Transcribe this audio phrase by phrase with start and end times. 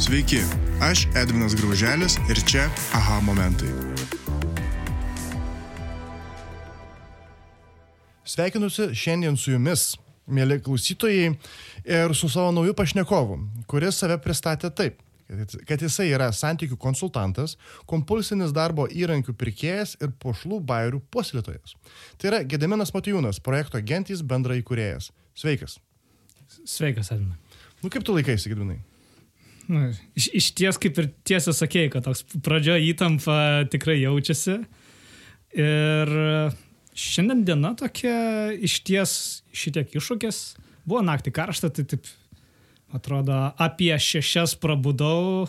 [0.00, 0.38] Sveiki,
[0.80, 2.62] aš Edvinas Grauželis ir čia
[2.96, 3.68] aha momentai.
[8.24, 11.34] Sveikinusi šiandien su jumis, mėly klausytojai,
[11.84, 13.36] ir su savo nauju pašnekovu,
[13.68, 15.04] kuris save pristatė taip
[15.68, 21.76] kad jisai yra santykių konsultantas, kompulsinis darbo įrankių pirkėjas ir pošlų bairių puoselėtojas.
[22.18, 25.12] Tai yra Gedeminas Matijūnas, projekto Gentys bendra įkūrėjas.
[25.38, 25.76] Sveikas.
[26.64, 27.36] Sveikas, Edvinai.
[27.84, 28.80] Nu kaip tu laikaisi, Gediminai?
[29.70, 29.84] Nu,
[30.18, 34.56] iš, iš ties, kaip ir tiesą sakėjai, kad toks pradžio įtampa tikrai jaučiasi.
[35.54, 36.10] Ir
[36.98, 39.12] šiandien diena tokia iš ties
[39.54, 40.40] šitiek iššūkis.
[40.88, 42.10] Buvo naktį karšta, tai taip
[42.94, 45.46] atrodo, apie šešias prabudau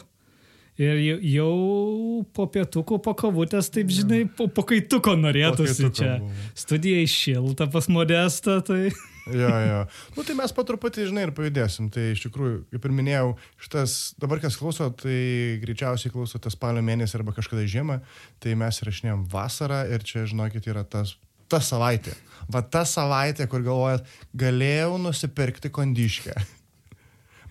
[0.81, 6.12] ir jau po pietukų, po kavutės, taip žinai, po, po kaituko norėtųsi po čia.
[6.21, 6.51] Buvo.
[6.57, 8.91] Studija iššilta pas modestą, tai...
[9.27, 9.81] jo, jo.
[10.17, 11.89] Nu tai mes po truputį, žinai, ir pajudėsim.
[11.93, 15.17] Tai iš tikrųjų, kaip ir minėjau, šitas, dabar kas klauso, tai
[15.63, 17.99] greičiausiai klausote spalio mėnesį arba kažkada žiemą,
[18.41, 21.18] tai mes įrašinėjom vasarą ir čia, žinokit, yra tas,
[21.51, 22.15] ta savaitė.
[22.51, 26.35] Va ta savaitė, kur galvojat, galėjau nusipirkti kondiškę.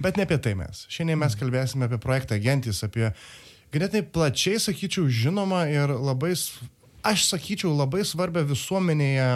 [0.01, 0.87] Bet ne apie tai mes.
[0.89, 3.11] Šiandien mes kalbėsime apie projektą Gentis, apie
[3.75, 6.33] ganėtinai plačiai, sakyčiau, žinoma ir labai,
[7.07, 9.29] aš sakyčiau, labai svarbę visuomenėje,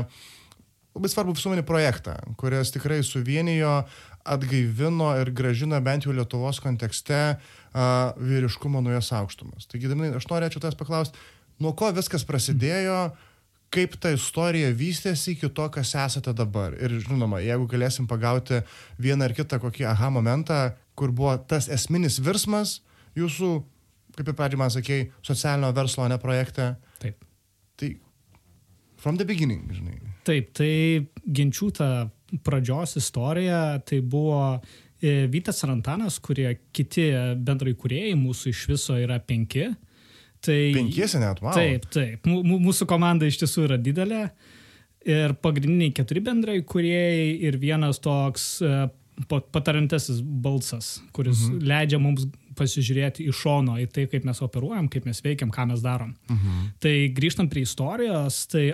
[0.94, 3.82] labai svarbų visuomenį projektą, kuris tikrai suvienijo,
[4.24, 9.68] atgaivino ir gražina bent jau Lietuvos kontekste uh, vyriškumo nuojas aukštumas.
[9.68, 11.18] Taigi, aš norėčiau tas paklausti,
[11.60, 13.10] nuo ko viskas prasidėjo,
[13.74, 16.76] kaip ta istorija vystėsi iki to, kas esate dabar.
[16.78, 18.62] Ir žinoma, jeigu galėsim pagauti
[19.02, 20.62] vieną ar kitą kokį aha momentą,
[20.94, 22.78] kur buvo tas esminis virsmas
[23.18, 23.50] jūsų,
[24.14, 26.74] kaip ir pradžiai man sakėjai, socialinio verslo ne projekte.
[27.02, 27.26] Taip.
[27.74, 27.94] Tai
[28.96, 30.13] from the beginning, žinai.
[30.24, 30.72] Taip, tai
[31.24, 31.88] ginčių ta
[32.44, 39.20] pradžios istorija, tai buvo e, Vytas Rantanas, kurie kiti bendrai kuriejai, mūsų iš viso yra
[39.20, 39.68] penki.
[40.44, 41.54] Tai, Penkiesi net, wow.
[41.56, 42.26] Taip, taip.
[42.28, 44.26] Mūsų komanda iš tiesų yra didelė.
[45.04, 48.86] Ir pagrindiniai keturi bendrai kuriejai ir vienas toks uh,
[49.28, 51.60] patarantasis balsas, kuris mhm.
[51.70, 52.26] leidžia mums
[52.58, 56.14] pasižiūrėti iš šono į tai, kaip mes operuojam, kaip mes veikiam, ką mes darom.
[56.30, 56.66] Mhm.
[56.82, 58.68] Tai grįžtant prie istorijos, tai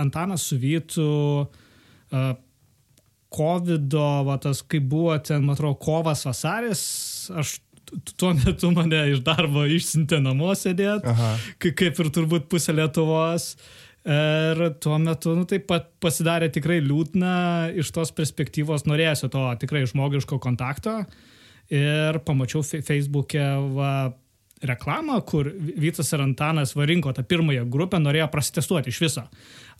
[0.00, 1.10] Antanas su Vytu
[1.46, 2.30] uh,
[3.30, 6.82] COVID-o, tas kaip buvo ten, man atrodo, kovas vasaris,
[7.30, 7.58] aš
[8.16, 11.14] tuo metu mane iš darbo išsintė namo sėdėti,
[11.58, 13.54] kaip ir turbūt pusė Lietuvos.
[14.00, 17.34] Ir tuo metu, nu, taip pat pasidarė tikrai liūdna
[17.80, 21.02] iš tos perspektyvos, norėsiu to tikrai žmogiško kontakto.
[21.70, 23.44] Ir pamačiau Facebook'e
[23.76, 23.92] va,
[24.66, 29.26] reklamą, kur Vytas ir Antanas varinko tą pirmąją grupę, norėjo prasitestuoti iš viso.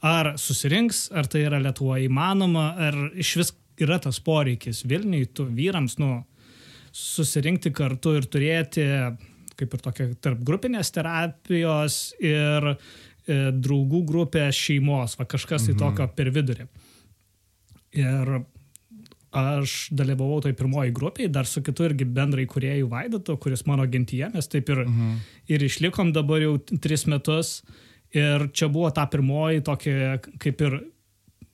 [0.05, 5.49] Ar susirinks, ar tai yra Lietuvoje įmanoma, ar iš vis yra tas poreikis Vilniui, tu
[5.49, 6.21] vyrams, nu,
[6.93, 8.85] susirinkti kartu ir turėti
[9.61, 12.73] kaip ir tokia tarp grupinės terapijos ir
[13.27, 15.83] draugų grupės šeimos, va kažkas tai mhm.
[15.83, 16.67] tokio per vidurį.
[18.01, 18.41] Ir
[19.31, 24.31] aš dalyvavau toj pirmoji grupiai, dar su kitu irgi bendrai kuriejų Vaidotu, kuris mano gentyje,
[24.35, 25.21] mes taip ir, mhm.
[25.55, 27.61] ir išlikom dabar jau tris metus.
[28.11, 30.81] Ir čia buvo ta pirmoji tokia kaip ir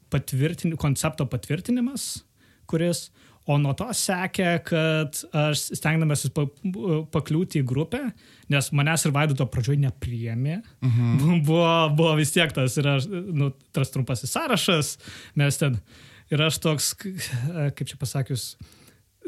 [0.08, 2.22] patvirtin, koncepto patvirtinimas,
[2.70, 3.10] kuris,
[3.46, 8.00] O nuo to sekė, kad aš stengdamasis pakliūti į grupę,
[8.50, 11.36] nes manęs ir Vaidoto pradžioj nepriemė, mhm.
[11.46, 14.96] buvo, buvo vis tiek tas, yra, nu, tas trumpasis sąrašas,
[15.38, 15.78] mes ten,
[16.34, 18.48] ir aš toks, kaip čia pasakius,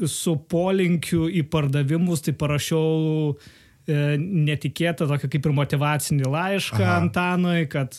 [0.06, 6.98] su polinkiu į pardavimus, tai parašiau e, netikėtą tokį kaip ir motivacinį laišką Aha.
[7.02, 7.98] Antanui, kad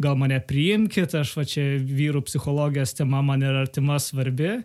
[0.00, 4.60] gal mane priimkite, aš va čia vyrų psichologijos tema man yra artima svarbi.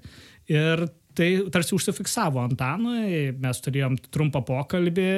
[0.51, 0.85] Ir
[1.16, 5.11] tai tarsi užsifiksavo Antanui, mes turėjom trumpą pokalbį,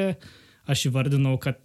[0.70, 1.60] aš įvardinau, kad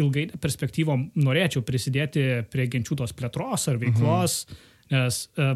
[0.00, 4.62] ilgai perspektyvom norėčiau prisidėti prie genčių tos plėtros ar veiklos, mhm.
[4.94, 5.48] nes e,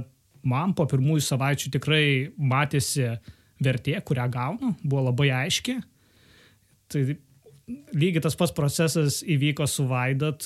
[0.47, 2.07] man po pirmųjų savaičių tikrai
[2.37, 3.09] matėsi
[3.65, 5.79] vertė, kurią gaunu, buvo labai aiški.
[6.93, 7.03] Tai
[7.97, 10.45] lygiai tas pats procesas įvyko su Vaidat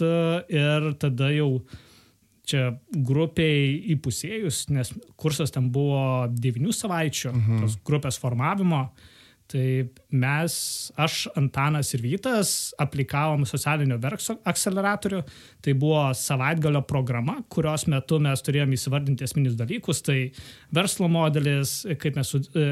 [0.54, 1.80] ir tada jau uh,
[2.48, 7.64] čia grupiai įpusėjus, nes kursas ten buvo 9 savaičių, mhm.
[7.64, 8.86] tos grupės formavimo,
[9.50, 10.54] tai mes,
[11.00, 15.24] aš, Antanas ir Vytas aplikavom socialinio verslo akceleratorių.
[15.64, 20.04] Tai buvo savaitgalio programa, kurios metu mes turėjome įsivardinti esminius dalykus.
[20.06, 20.18] Tai
[20.76, 22.68] verslo modelis, kaip mes, e,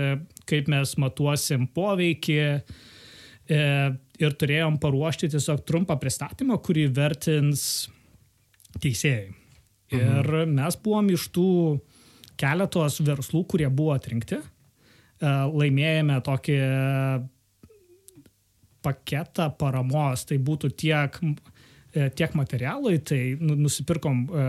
[0.47, 2.39] kaip mes matuosim poveikį.
[3.49, 3.59] E,
[4.23, 7.89] ir turėjom paruošti tiesiog trumpą pristatymą, kurį vertins
[8.79, 9.38] teisėjai.
[9.95, 10.55] Ir mhm.
[10.59, 11.49] mes buvom iš tų
[12.39, 14.39] keletos verslų, kurie buvo atrinkti.
[14.39, 16.59] E, laimėjome tokį
[18.85, 21.19] paketą paramos, tai būtų tiek,
[21.93, 24.47] e, tiek materialai, tai nu, nusipirkom e,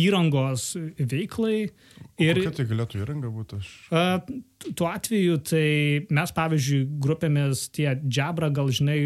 [0.00, 1.70] įrangos veiklai.
[2.20, 3.60] Ir kokia tai galėtų įranga būti?
[3.60, 3.70] Aš...
[4.76, 5.66] Tuo atveju, tai
[6.12, 8.98] mes, pavyzdžiui, grupėmis tie džabra, gal žinai,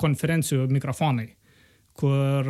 [0.00, 1.28] konferencijų mikrofonai,
[1.98, 2.48] kur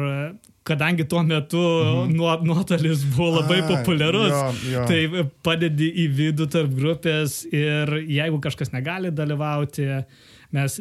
[0.66, 2.44] kadangi tuo metu mhm.
[2.46, 4.34] nuotolis buvo labai A, populiarus,
[4.66, 4.84] jo, jo.
[4.90, 9.88] tai padedi į vidų tarp grupės ir jeigu kažkas negali dalyvauti,
[10.54, 10.78] mes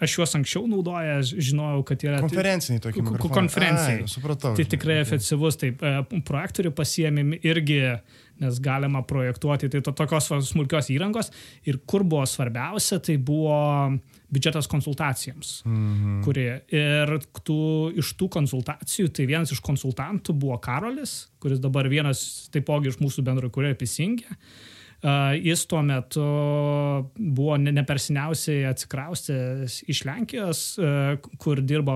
[0.00, 2.20] aš juos anksčiau naudojęs, žinojau, kad yra...
[2.24, 3.02] Konferenciniai tokie.
[3.20, 4.04] Konferencijai.
[4.04, 4.54] Ai, supratau.
[4.56, 7.82] Tai tikrai efektyvus, taip, e, projektorių pasiemėm irgi,
[8.42, 11.28] nes galima projektuoti, tai to, tokios smulkios įrangos.
[11.68, 13.58] Ir kur buvo svarbiausia, tai buvo
[14.32, 15.52] biudžetas konsultacijoms.
[15.64, 16.18] Mhm.
[16.26, 17.60] Kuri, ir tų,
[18.00, 23.24] iš tų konsultacijų, tai vienas iš konsultantų buvo Karolis, kuris dabar vienas taipogi iš mūsų
[23.24, 24.38] bendro kurėjo pisingė.
[25.38, 26.24] Jis tuo metu
[27.14, 30.62] buvo nepersiniausiai atsikraustęs iš Lenkijos,
[31.38, 31.94] kur dirbo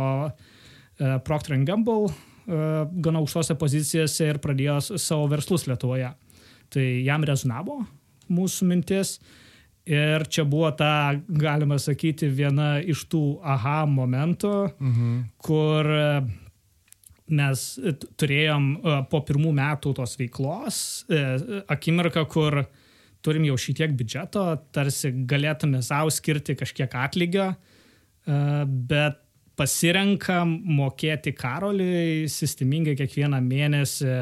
[1.27, 2.13] Procter Gamble
[2.47, 6.13] gana aukštose pozicijose ir pradėjo savo verslus Lietuvoje.
[6.73, 7.83] Tai jam rezonavo
[8.33, 9.17] mūsų mintis.
[9.91, 15.17] Ir čia buvo ta, galima sakyti, viena iš tų aha momentų, mhm.
[15.43, 15.91] kur
[17.33, 17.65] mes
[18.21, 18.69] turėjom
[19.11, 20.79] po pirmų metų tos veiklos
[21.73, 22.61] akimirką, kur
[23.23, 24.45] turim jau šitiek biudžeto,
[24.75, 28.39] tarsi galėtume savo skirti kažkiek atlygio, e,
[28.91, 29.21] bet
[29.59, 34.17] pasirenkam mokėti Karoliui sistemingai kiekvieną mėnesį,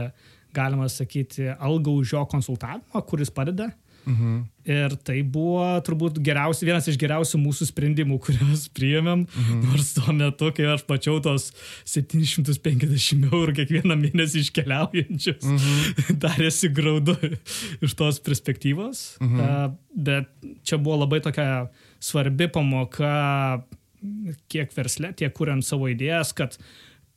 [0.57, 3.71] galima sakyti, algą už jo konsultavimą, kuris padeda.
[4.09, 4.41] Mhm.
[4.71, 9.63] Ir tai buvo turbūt geriausi, vienas iš geriausių mūsų sprendimų, kuriuos priėmėm, mhm.
[9.67, 11.49] nors tuo metu, kai aš pačiau tos
[11.89, 16.21] 750 eurų kiekvieną mėnesį iškeliaujančius, mhm.
[16.25, 17.17] darėsi graudu
[17.81, 19.05] iš tos perspektyvos.
[19.25, 19.77] Mhm.
[19.91, 20.31] Bet
[20.65, 21.67] čia buvo labai tokia
[22.01, 23.11] svarbi pamoka
[24.51, 26.57] kiek versle, tiek kuriant savo idėjas, kad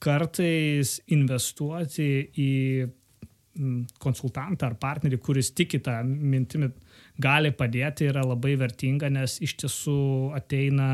[0.03, 2.51] kartais investuoti į
[4.01, 6.71] konsultantą ar partnerį, kuris tiki tą mintimį,
[7.21, 9.99] gali padėti, yra labai vertinga, nes iš tiesų
[10.37, 10.89] ateina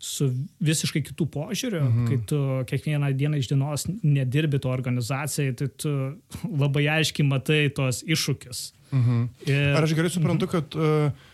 [0.00, 0.30] su
[0.64, 2.06] visiškai kitų požiūrių, mhm.
[2.08, 2.38] kai tu
[2.70, 5.92] kiekvieną dieną iš dienos nedirbi to organizacijai, tai tu
[6.62, 8.62] labai aiškiai matai tos iššūkius.
[8.90, 9.26] Mhm.
[9.46, 10.54] Ir, Ar aš gerai suprantu, mhm.
[10.56, 11.28] kad uh,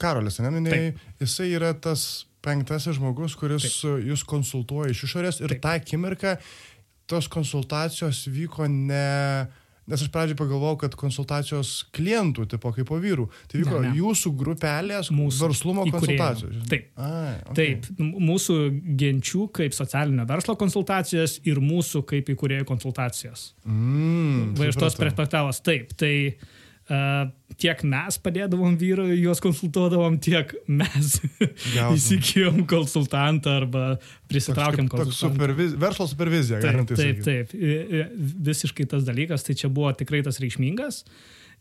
[0.00, 0.80] Karolis, ne, ne,
[1.20, 4.06] jisai yra tas penktasis žmogus, kuris Taip.
[4.06, 5.62] jūs konsultuoja iš išorės ir Taip.
[5.64, 6.36] tą akimirką
[7.10, 9.46] tos konsultacijos vyko ne...
[9.86, 13.28] Nes aš pradžioj pagalvojau, kad konsultacijos klientų, tipo kaip po vyrų.
[13.46, 13.98] Tai vyko ne, ne.
[14.00, 16.00] jūsų grupelės mūsų verslumo įkūrėjų.
[16.00, 16.64] konsultacijos.
[16.72, 16.88] Taip.
[16.98, 17.54] Ai, okay.
[17.60, 18.02] Taip.
[18.02, 18.56] Mūsų
[18.98, 23.52] genčių kaip socialinio verslo konsultacijos ir mūsų kaip įkūrėjų konsultacijos.
[23.62, 25.62] Mm, Va iš tos perspektyvos.
[25.70, 25.94] Taip.
[26.02, 26.55] Tai Uh,
[26.86, 31.16] tiek mes padėdavom vyrui, juos konsultuodavom, tiek mes
[31.96, 33.84] įsigijom konsultantą arba
[34.30, 35.34] prisitraukėm konsultantą.
[35.34, 36.60] Superviz, verslo supervizija.
[36.62, 37.54] Taip, taip, taip.
[38.50, 41.02] Visiškai tas dalykas, tai čia buvo tikrai tas reikšmingas.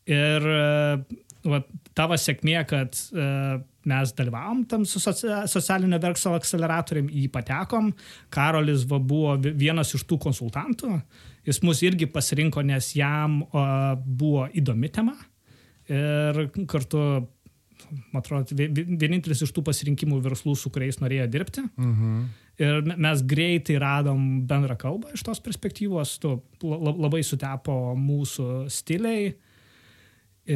[0.06, 1.02] Ir uh,
[1.50, 1.62] va,
[1.98, 3.56] tavo sėkmė, kad uh,
[3.90, 7.90] mes dalyvavom tam su socialinio verslo akceleratorium, jį patekom,
[8.34, 11.00] Karolis va, buvo vienas iš tų konsultantų.
[11.46, 15.14] Jis mus irgi pasirinko, nes jam uh, buvo įdomi tema
[15.92, 16.40] ir
[16.70, 17.00] kartu,
[18.14, 21.66] man atrodo, vienintelis iš tų pasirinkimų verslų, su kuriais norėjo dirbti.
[21.78, 22.26] Mhm.
[22.56, 29.34] Ir mes greitai radom bendrą kalbą iš tos perspektyvos, tu labai sutepo mūsų stiliai.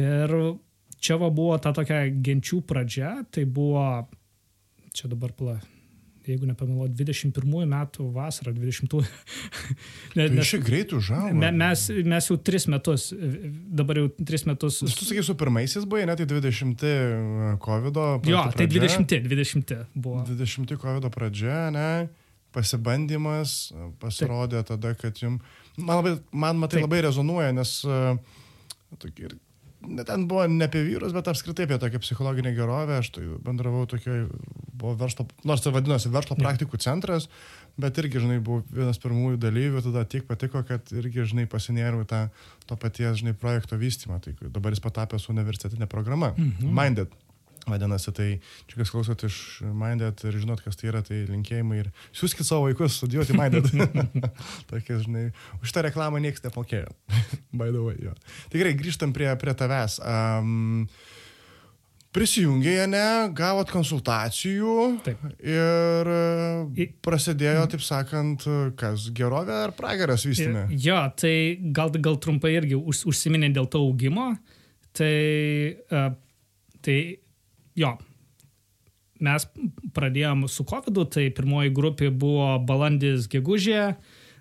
[0.00, 0.32] Ir
[0.96, 3.84] čia va buvo ta tokia genčių pradžia, tai buvo,
[4.96, 5.58] čia dabar pla,
[6.30, 8.96] jeigu nepameluoju, 21 metų vasarą, 20.
[10.16, 11.34] ne, tai nes, greit užaugo.
[11.36, 13.10] Me, mes, mes jau 3 metus,
[13.80, 14.80] dabar jau 3 metus.
[14.86, 16.86] Tu sakai, su pirmaisiais buvai, net tai 20
[17.66, 18.00] COVID.
[18.30, 20.24] Jo, tai 20, 20 buvo.
[20.28, 21.90] 20 COVID pradžia, ne?
[22.54, 23.70] Pasibandymas
[24.02, 24.72] pasirodė Taip.
[24.72, 25.44] tada, kad jums...
[25.78, 26.88] Man, labai, man matai, Taip.
[26.88, 28.18] labai rezonuoja, nes uh,
[29.80, 32.98] ten buvo ne apie vyrus, bet apskritai apie tokią psichologinę gerovę.
[33.00, 34.26] Aš tai bendravau tokioje,
[34.72, 37.28] buvo verslo, nors tai vadinosi verslo praktikų centras,
[37.80, 42.26] bet irgi, žinai, buvau vienas pirmųjų dalyvių, tada tiek patiko, kad irgi, žinai, pasinėriau tą
[42.68, 44.20] to paties, žinai, projekto vystymą.
[44.24, 46.70] Tai dabar jis patapęs universitetinė programa, mhm.
[46.76, 47.16] Minded.
[47.68, 48.28] Vadinasi, tai
[48.70, 49.36] čia kas klausot iš
[49.76, 53.68] Minded ir žinot, kas tai yra, tai linkėjimai ir siūskit savo vaikus studijuoti Minded.
[54.70, 55.28] Tokia, žinai,
[55.60, 56.88] už tą reklamą niekas nepokėjo.
[57.58, 58.14] By the way, jo.
[58.52, 60.00] Tikrai grįžtam prie, prie tavęs.
[60.00, 60.86] Um,
[62.10, 63.06] Prisijungėje, ne,
[63.38, 64.72] gavot konsultacijų
[65.06, 65.20] taip.
[65.46, 66.08] ir
[67.06, 68.48] prasidėjo, taip sakant,
[68.80, 70.64] kas gerovė ar pragaras vystymė?
[70.74, 74.32] Jo, tai gal, gal trumpai irgi užsiminė dėl to augimo.
[74.90, 75.14] Tai,
[76.82, 76.96] tai
[77.78, 77.92] jo,
[79.20, 79.46] mes
[79.96, 83.94] pradėjom su COVID, tai pirmoji grupė buvo balandis gegužė,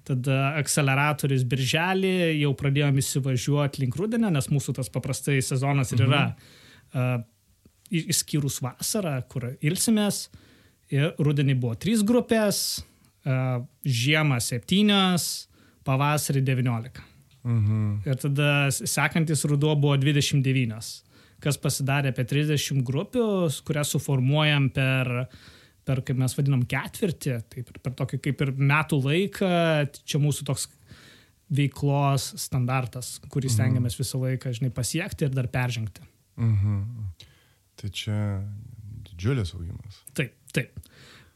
[0.07, 6.23] tada akceleratorius birželį, jau pradėjom įsivažiuoti link rudenio, nes mūsų tas paprastai sezonas ir yra
[6.31, 7.19] uh,
[7.89, 10.27] išskyrus vasarą, kur ilsimės.
[10.89, 12.81] Ir rudenį buvo trys grupės,
[13.27, 15.27] uh, žiemą septynios,
[15.85, 17.05] pavasarį 19.
[17.43, 17.83] Mhm.
[18.07, 21.03] Ir tada sekantis ruduo buvo 29,
[21.43, 23.25] kas pasidarė apie 30 grupių,
[23.67, 25.11] kurias suformuojam per,
[25.87, 29.53] per kaip mes vadinam, ketvirtį, tai per, per tokį kaip ir metų laiką,
[30.03, 30.67] čia mūsų toks
[31.49, 36.05] veiklos standartas, kurį stengiamės visą laiką, žinai, pasiekti ir dar peržengti.
[36.39, 36.83] Mhm.
[37.79, 38.19] Tai čia
[39.07, 40.03] didžiulis augimas.
[40.17, 40.75] Taip, taip.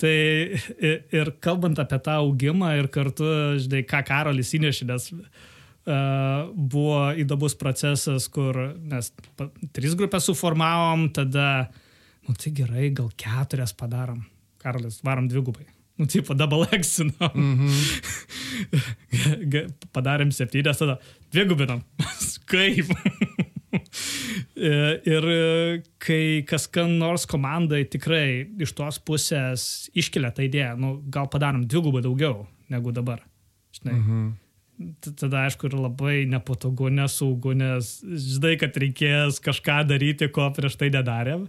[0.03, 3.25] Tai ir, ir kalbant apie tą augimą ir kartu,
[3.63, 5.25] žinai, ką Karolis įnešė, nes uh,
[5.85, 9.11] buvo įdomus procesas, kur mes
[9.75, 11.67] tris grupės suformavom, tada,
[12.27, 14.23] nu tai gerai, gal keturias padarom.
[14.63, 15.65] Karolis, varom dvigubai.
[15.99, 17.33] Nu, tipo, double exinom.
[17.35, 17.69] Mhm.
[19.95, 20.97] Padarėm septynės, tada
[21.33, 21.83] dvigubinam.
[22.51, 22.89] Kaip?
[24.53, 25.25] ir
[26.01, 32.03] kai kas nors komandai tikrai iš tos pusės iškelia tą idėją, nu, gal padarom dvigubai
[32.05, 33.23] daugiau negu dabar.
[33.73, 33.93] Žinai.
[33.97, 34.31] Mhm.
[35.03, 40.89] Tada, aišku, yra labai nepatogu, nesaugu, nes žinai, kad reikės kažką daryti, ko prieš tai
[40.93, 41.45] nedarėm.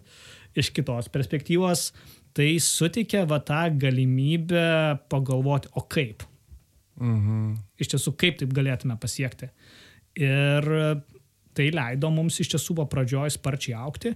[0.54, 1.88] Iš kitos perspektyvos,
[2.36, 4.66] tai suteikia va tą galimybę
[5.10, 6.26] pagalvoti, o kaip.
[7.00, 7.56] Mhm.
[7.80, 9.50] Iš tiesų, kaip taip galėtume pasiekti.
[10.20, 10.70] Ir
[11.54, 14.14] tai leido mums iš tiesų po pradžioj sparčiai aukti.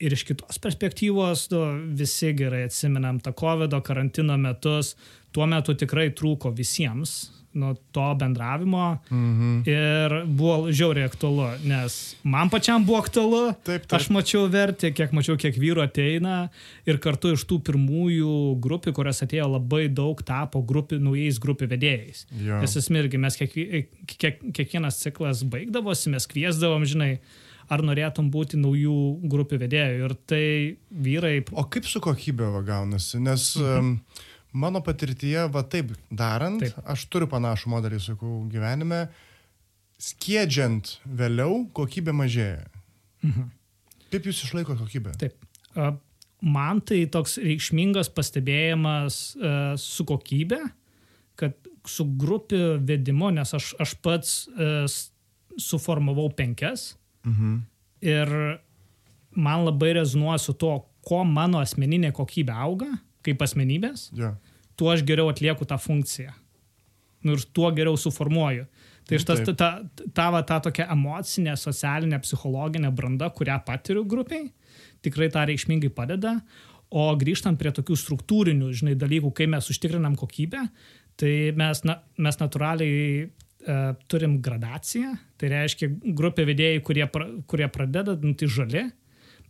[0.00, 1.64] Ir iš kitos perspektyvos, nu,
[1.96, 4.94] visi gerai atsimenam tą COVID karantino metus,
[5.32, 9.62] tuo metu tikrai trūko visiems nuo to bendravimo Mhm.
[9.66, 13.96] ir buvo žiauriai aktualu, nes man pačiam buvo aktualu, Taip, taip.
[13.98, 16.48] aš mačiau vertę, kiek mačiau, kiek vyrų ateina
[16.86, 22.26] ir kartu iš tų pirmųjų grupių, kurias atėjo labai daug, tapo grupi, naujais grupių vedėjais.
[22.38, 22.60] Jo.
[22.62, 27.18] Nes esmė irgi mes kiekvi, kiek, kiekvienas ciklas baigdavosi, mes kviesdavom, žinai,
[27.70, 28.94] ar norėtum būti naujų
[29.30, 30.06] grupių vedėjų.
[30.06, 30.44] Ir tai
[30.90, 31.36] vyrai...
[31.54, 33.20] O kaip su kokybė va gaunasi?
[33.22, 33.92] Nes mhm.
[34.52, 36.78] Mano patirtyje, va taip darant, Taip.
[36.90, 39.08] aš turiu panašų modelį, sakau, gyvenime,
[40.00, 42.66] skiedžiant vėliau, kokybė mažėja.
[43.26, 43.50] Mhm.
[44.10, 45.12] Kaip jūs išlaiko kokybę?
[45.20, 45.36] Taip.
[46.40, 50.60] Man tai toks reikšmingas pastebėjimas a, su kokybė,
[51.36, 51.52] kad
[51.86, 55.10] su grupių vedimu, nes aš, aš pats s-
[55.60, 56.94] suformavau penkias
[57.26, 57.58] Mhm.
[58.02, 58.28] ir
[59.36, 60.72] man labai rezonuoja su to,
[61.04, 62.88] ko mano asmeninė kokybė auga
[63.26, 64.34] kaip asmenybės, Jo.
[64.76, 66.32] tuo aš geriau atlieku tą funkciją.
[67.24, 68.64] Nu, ir tuo geriau suformuoju.
[69.08, 69.68] Tai Nu, šitas, ta, ta,
[70.14, 74.52] ta, va, ta tokia emocinė, socialinė, psichologinė branda, kurią patiriu grupiai,
[75.04, 76.38] tikrai tą reikšmingai padeda.
[76.90, 80.64] O grįžtant prie tokių struktūrinių, žinai, dalykų, kai mes užtikrinam kokybę,
[81.20, 83.76] tai mes, na, mes natūraliai e,
[84.10, 85.12] turim gradaciją.
[85.38, 88.86] Tai reiškia, grupė vedėjai, kurie, pra, kurie pradeda, nu, tai žali,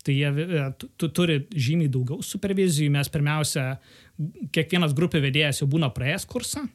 [0.05, 2.91] tai jie e, tu, tu turi žymiai daugiau supervizijų.
[2.95, 3.65] Mes pirmiausia,
[4.55, 6.67] kiekvienas grupė vedėjas jau būna praėjęs kursą.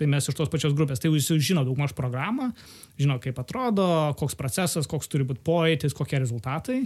[0.00, 2.50] Tai mes iš tos pačios grupės, tai jūs jau žino daugmaž programą,
[2.96, 3.84] žino kaip atrodo,
[4.16, 6.78] koks procesas, koks turi būti pojūtis, kokie rezultatai.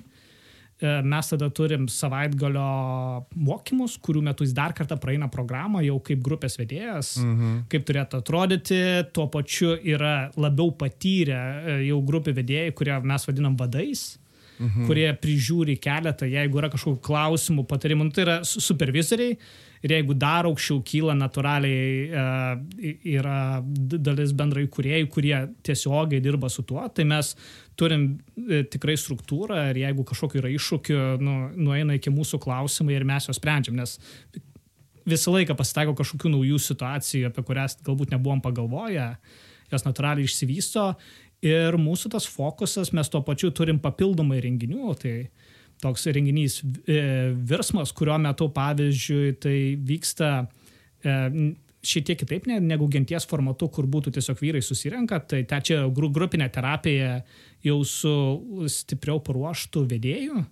[0.83, 2.65] E, Mes tada turim savaitgalio
[3.39, 7.53] mokymus, kurių metu jis dar kartą praeina programą jau kaip grupės vedėjas, Mhm.
[7.71, 8.81] kaip turėtų atrodyti,
[9.15, 14.19] tuo pačiu yra labiau patyrę e, jau grupių vedėjai, kurie mes vadinam vadais,
[14.59, 14.89] mhm.
[14.89, 19.37] kurie prižiūri keletą, jeigu yra kažkokių klausimų, patarimų, nu, tai yra su- supervizoriai
[19.85, 25.35] ir jeigu dar aukščiau kyla natūraliai e, yra dalis bendrai kuriejų, kurie
[25.67, 27.35] tiesiogiai dirba su tuo, tai mes
[27.79, 28.07] turim
[28.49, 31.37] e, tikrai struktūrą ir jeigu kažkokiu yra iššūkiu, nu,
[31.69, 33.99] nueina iki mūsų klausimai ir mes juos sprendžiam, nes
[35.05, 39.11] visą laiką pasitaiko kažkokių naujų situacijų, apie kurias galbūt nebuvom pagalvoję,
[39.73, 40.95] jos natūraliai išsivysto
[41.45, 45.15] ir mūsų tas fokusas, mes tuo pačiu turim papildomai renginių, tai
[45.83, 50.31] toks renginys e, virsmas, kurio metu, pavyzdžiui, tai vyksta
[51.05, 51.53] e,
[51.85, 55.85] šiek tiek kitaip ne- negu genties formatu, kur būtų tiesiog vyrai susirenka, tai ta čia
[55.93, 57.19] gru- grupinė terapija
[57.65, 58.15] jau su
[58.73, 60.45] stipriau paruoštų vedėjų.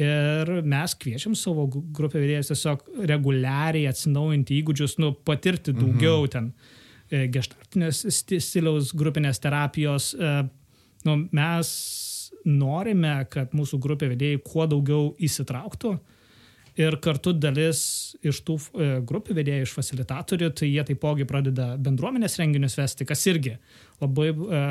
[0.00, 6.30] Ir mes kviečiam savo grupę vedėjus tiesiog reguliariai atsinaujinti įgūdžius, nu, patirti daugiau mhm.
[6.30, 6.52] ten
[7.10, 10.12] gestartinės sti- stiliaus grupinės terapijos.
[10.14, 10.30] E,
[11.08, 11.72] nu, mes
[12.46, 15.96] norime, kad mūsų grupė vedėjai kuo daugiau įsitrauktų.
[16.80, 17.80] Ir kartu dalis
[18.24, 23.26] iš tų e, grupių vedėjų, iš facilitatorių, tai jie taipogi pradeda bendruomenės renginius vesti, kas
[23.28, 23.56] irgi
[24.00, 24.62] labai e,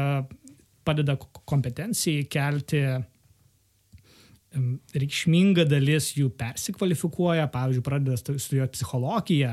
[0.88, 2.82] padeda kompetencijai kelti
[4.98, 9.52] reikšminga dalis jų persikvalifikuoja, pavyzdžiui, pradeda stu- studijuoti psichologiją,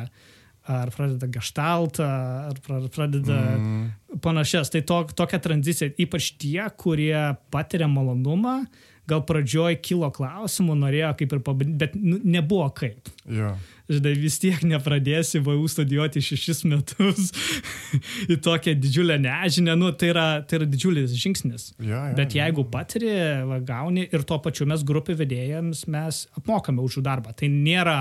[0.67, 2.09] ar pradeda gestaltą,
[2.51, 4.19] ar pra- pradeda mm.
[4.25, 4.73] panašias.
[4.75, 7.17] Tai to, tokia tranzicija, ypač tie, kurie
[7.55, 8.63] patiria malonumą,
[9.07, 13.11] gal pradžioj kilo klausimų, norėjo kaip ir pabandyti, bet nu, nebuvo kaip.
[13.31, 13.53] Jo.
[13.87, 17.29] Žinai, vis tiek nepradėsi VAU studijuoti šešis metus
[18.33, 21.69] į tokią didžiulę nežinę, nu, tai, yra, tai yra didžiulis žingsnis.
[21.79, 23.13] Jo, jo, Bet jeigu patiri,
[23.47, 27.37] va, gauni ir tuo pačiu mes grupių vedėjams mes apmokame už jų darbą.
[27.39, 28.01] Tai nėra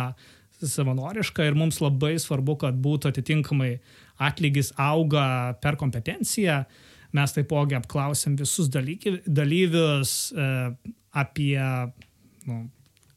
[0.63, 3.77] savanoriška ir mums labai svarbu, kad būtų atitinkamai
[4.23, 6.63] atlygis auga per kompetenciją.
[7.15, 10.47] Mes taipogi apklausėm visus dalyki, dalyvius e,
[11.15, 11.59] apie
[12.45, 12.65] nu,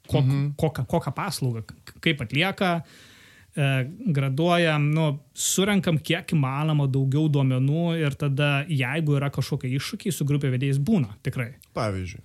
[0.07, 0.51] kok, mhm.
[0.61, 1.65] kokią, kokią paslaugą,
[2.05, 3.71] kaip atlieka, e,
[4.15, 10.53] graduojam, nu, surenkam kiek įmanoma daugiau duomenų ir tada, jeigu yra kažkokie iššūkiai, su grupė
[10.55, 11.57] vedėjais būna, tikrai.
[11.79, 12.23] Pavyzdžiui.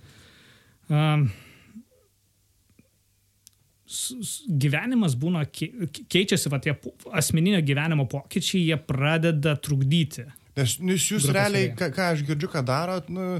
[0.94, 1.50] S-
[4.48, 6.74] gyvenimas būna, kei- keičiasi, va tie
[7.12, 10.24] asmeninio gyvenimo pokyčiai, jie pradeda trukdyti.
[10.54, 13.38] Nes, nes jūs Grupės realiai, ką, ką aš girdžiu, ką darot, nu,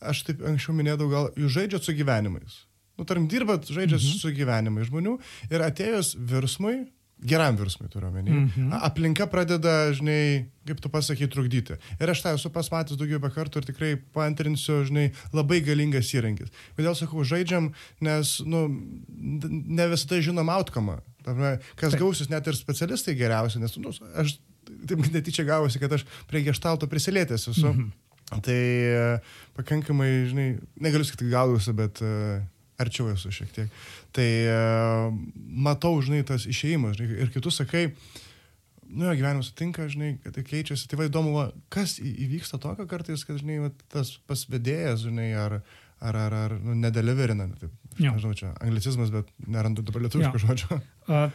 [0.00, 2.62] aš taip anksčiau minėdavau, gal jūs žaidžiat su gyvenimais.
[2.98, 4.18] Nu, tarkim, dirbat, žaidžiat mhm.
[4.22, 5.16] su gyvenimais žmonių
[5.50, 6.84] ir atėjus virsmui,
[7.22, 8.72] geram virsmui turiu omeny, mhm.
[8.82, 11.78] aplinka pradeda, žinai, kaip tu pasakai, trukdyti.
[12.02, 16.52] Ir aš tą esu pasmatęs daugybę kartų ir tikrai paantrinsiu, žinai, labai galingas įrankis.
[16.78, 17.70] Kodėl sakau, žaidžiam,
[18.04, 18.64] nes, nu,
[19.08, 20.98] ne visada žinom outcome.
[21.22, 22.00] Kas Taip.
[22.02, 24.36] gausis net ir specialistai geriausi, nes, nu, aš
[24.88, 27.68] taip netyčia gavosi, kad aš prie gestalto prisilietęs esu.
[27.70, 27.92] Mhm.
[28.32, 29.00] Tai e,
[29.58, 30.46] pakankamai, žinai,
[30.80, 32.38] negaliu sakyti gaudausi, bet uh,
[32.80, 33.82] arčiau esu šiek tiek.
[34.12, 35.06] Tai uh,
[35.64, 36.98] matau, žinai, tas išėjimas.
[37.00, 37.86] Ir kitus sakai,
[38.92, 40.88] nu jo gyvenimas sutinka, žinai, kad tai keičiasi.
[40.90, 45.60] Tai va įdomu, va, kas įvyksta tokio kartais, kad, žinai, va, tas pasvedėjas, žinai, ar,
[46.02, 47.48] ar, ar, ar nu, nedeliverina.
[47.60, 48.14] Taip, Jo.
[48.14, 50.78] nežinau, čia anglicizmas, bet nerandu dabar lietuviško žodžio.
[51.12, 51.26] A,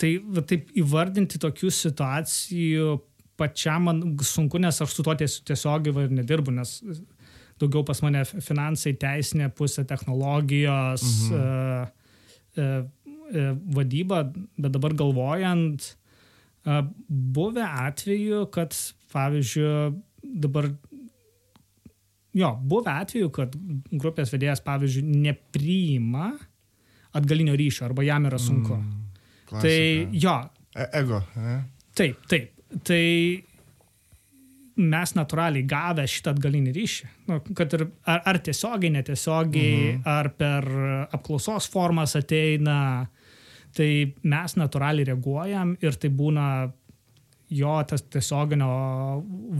[0.00, 2.94] tai va, taip įvardinti tokių situacijų
[3.38, 6.78] pačiam man sunku, nes aš su ties- tiesiogiai va ir nedirbu, nes
[7.60, 11.38] daugiau pas mane fi- finansai, teisinė pusė, technologijos, mhm.
[11.38, 11.97] e,
[12.58, 12.66] e,
[13.32, 13.46] e,
[13.78, 14.22] vadyba,
[14.58, 15.88] bet dabar galvojant,
[16.66, 18.76] e, buvę atveju, kad
[19.14, 20.02] pavyzdžiui
[20.46, 20.70] dabar
[22.38, 23.54] Jo, buvę atveju, kad
[23.98, 26.28] grupės vedėjas, pavyzdžiui, nepriima
[27.16, 28.76] atgalinio ryšio arba jam yra sunku.
[28.76, 29.06] Mm,
[29.48, 29.62] Klasika.
[29.64, 30.34] tai jo,
[30.76, 31.22] E- Ego.
[31.36, 31.56] Ne?
[31.96, 32.52] taip, taip.
[32.84, 33.00] Tai
[34.78, 40.02] mes natūraliai gavę šitą atgalinį ryšį, nu, kad ir ar, ar tiesiogiai, netiesiogiai, mhm.
[40.06, 40.68] ar per
[41.18, 43.08] apklausos formas ateina,
[43.76, 43.90] tai
[44.22, 46.46] mes natūraliai reaguojam ir tai būna
[47.48, 48.68] jo tas tiesioginio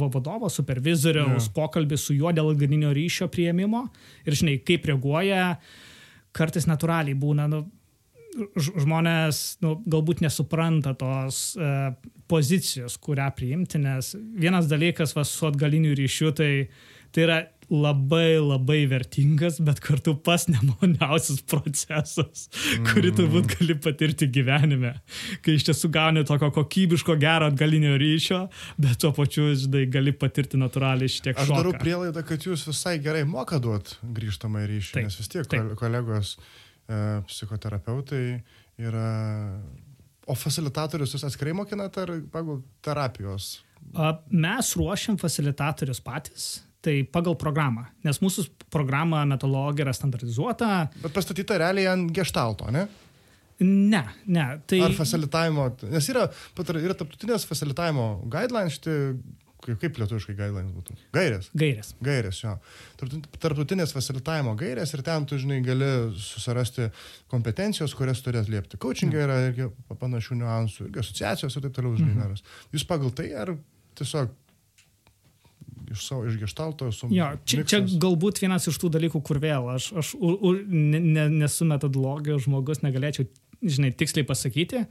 [0.00, 1.52] va- vadovo, supervizoriaus Jo.
[1.54, 3.86] pokalbis su juo dėl atgalinio ryšio prieimimo
[4.26, 5.56] ir žinai, kaip reaguoja,
[6.36, 7.64] kartais natūraliai būna, nu,
[8.56, 11.72] žmonės nu, galbūt nesupranta tos e,
[12.30, 16.50] pozicijos, kurią priimti, nes vienas dalykas va, su atgaliniu ryšiu, tai,
[17.14, 22.46] tai yra labai labai vertingas, bet kartu pas nemaloniausias procesas,
[22.88, 24.94] kurį turbūt gali patirti gyvenime,
[25.44, 28.38] kai iš tiesų gauni tokio kokybiško gero atgalinio ryšio,
[28.80, 31.58] bet tuo pačiu, žinai, gali patirti natūraliai šitiek Aš šoką.
[31.60, 35.60] darau prielaidą, kad jūs visai gerai moka duoti grįžtamą ryšį, Taip, nes vis tiek taip.
[35.68, 36.40] kol- kolegos e,
[37.28, 38.24] psichoterapeutai
[38.80, 39.08] yra...
[40.28, 43.62] O facilitatorius jūs atskirai mokinat ar pagal terapijos?
[44.28, 46.48] Mes ruošiam facilitatorius patys,
[46.84, 50.68] tai pagal programą, nes mūsų programa metodologija yra standartizuota.
[51.00, 52.84] Bet pastatyta realiai ant gestalto, ne?
[53.64, 56.28] Ne, ne, tai Ar facilitavimo, nes yra,
[56.78, 58.98] yra tarptautinės facilitavimo guidelines, šitie,
[59.64, 60.96] kaip, kaip lietuviškai guidelines būtų?
[61.16, 61.50] Gairės.
[61.58, 61.92] gairės.
[62.04, 62.54] Gairės, jo.
[63.00, 66.90] Tarptau- Tarptautinės facilitavimo gairės ir ten tu, žinai, gali susirasti
[67.32, 68.78] kompetencijos, kurias turi atliepti.
[68.80, 72.44] Coachingai yra irgi panašių niuansų, irgi asociacijos ir taip toliau, žinai, naras.
[72.74, 73.56] Jūs pagal tai ar
[73.98, 74.30] tiesiog
[75.90, 77.08] iš savo išgestalto su...
[77.12, 81.00] Jo, čia, čia galbūt vienas iš tų dalykų, kur vėl aš, aš u, u, ne,
[81.00, 83.24] ne, nesu metodologijos žmogus, negalėčiau,
[83.64, 84.84] žinai, tiksliai pasakyti.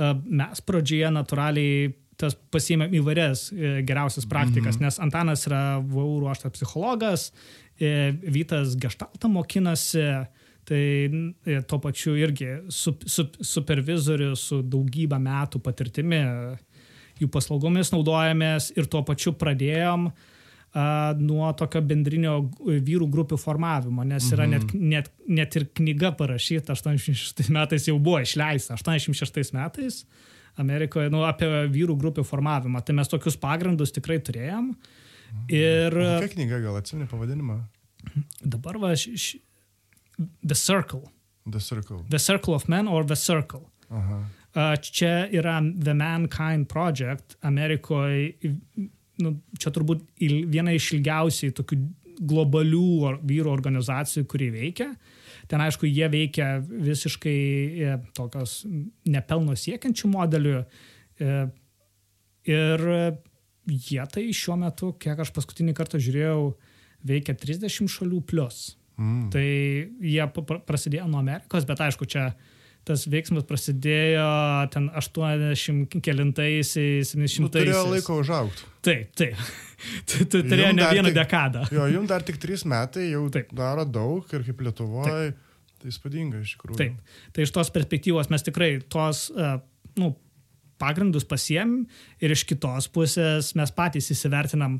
[0.00, 4.84] Mes pradžioje natūraliai tas pasiėmėm įvairias e, geriausias praktikas, mm -hmm.
[4.84, 7.32] nes Antanas yra VAU ruoštas psichologas,
[7.80, 10.26] e, Vytas gestaltą mokinasi,
[10.64, 10.84] tai
[11.46, 16.22] e, tuo pačiu irgi su, su, supervizorius su daugybę metų patirtimi
[17.20, 20.06] jų paslaugomis naudojamės ir tuo pačiu pradėjom
[20.74, 26.72] a, nuo tokio bendrinio vyrų grupių formavimo, nes yra net, net, net ir knyga parašyta
[26.72, 30.04] 86 metais jau buvo išleista, 86 metais
[30.60, 32.82] Amerikoje, nu, apie vyrų grupių formavimą.
[32.84, 34.72] Tai mes tokius pagrindus tikrai turėjom.
[35.48, 37.62] Ir Kokia knyga gal atsimeni pavadinimą?
[38.44, 39.38] dabar va, š, š,
[40.44, 41.06] The Circle.
[41.48, 42.04] The Circle.
[42.08, 43.64] The Circle of Men or The Circle.
[43.90, 44.20] Aha.
[44.52, 48.34] Uh, čia yra The Mankind Project Amerikoje,
[49.24, 50.04] nu, čia turbūt
[50.52, 51.78] viena iš ilgiausiai tokių
[52.28, 54.90] globalių vyrų organizacijų, kuri veikia.
[55.52, 57.38] Ten, aišku, jie veikia visiškai
[57.84, 58.62] e, tokios
[59.04, 60.62] nepelno siekiančių modelių.
[61.20, 61.34] E,
[62.48, 62.86] ir
[63.68, 66.54] jie tai šiuo metu, kiek aš paskutinį kartą žiūrėjau,
[67.06, 68.72] veikia 30 šalių plus.
[68.96, 69.28] Mm.
[69.34, 70.26] Tai jie
[70.66, 72.30] prasidėjo nuo Amerikos, bet aišku, čia
[72.88, 74.26] tas veiksmas prasidėjo
[74.74, 77.44] ten 80 kelintaisiais, 700.
[77.44, 78.71] Nu, turėjo laiko užaugti.
[78.82, 79.38] Taip, taip.
[80.06, 81.64] Tu tu turėjo ne vieną tik- dekadą.
[81.74, 83.48] Jo, jums dar tik trys metai, jau Taip.
[83.58, 85.32] daro daug ir kaip Lietuvoje.
[85.82, 86.78] Tai įspūdinga iš tikrųjų.
[86.78, 87.16] Taip.
[87.34, 89.56] Tai iš tos perspektyvos mes tikrai tos uh,
[89.98, 90.12] nu,
[90.78, 91.80] pagrindus pasiem
[92.22, 94.78] ir iš kitos pusės mes patys įsivertinam,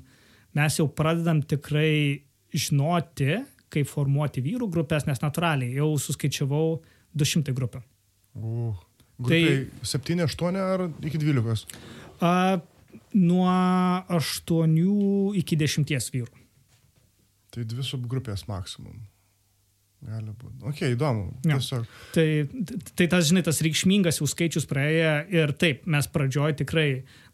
[0.55, 2.23] mes jau pradedam tikrai
[2.55, 3.41] žinoti,
[3.75, 6.77] kaip formuoti vyrų grupės, nes natūraliai jau suskaičiavau
[7.19, 7.83] 200 grupių.
[8.39, 8.79] Uh,
[9.19, 11.67] grupiai 7, 8 ar iki 12?
[12.23, 12.61] Uh,
[13.15, 13.49] nuo
[14.09, 14.77] 8
[15.41, 16.43] iki 10 vyrų.
[17.53, 19.03] Tai dvi subgrupės maksimum.
[20.03, 20.57] Gali būti.
[20.67, 21.29] Ok, įdomu.
[21.45, 21.85] Tiesiog.
[22.17, 22.27] Tai,
[22.99, 26.89] tai tas, žinai, tas reikšmingas jau skaičius praėjo ir taip, mes pradžioj tikrai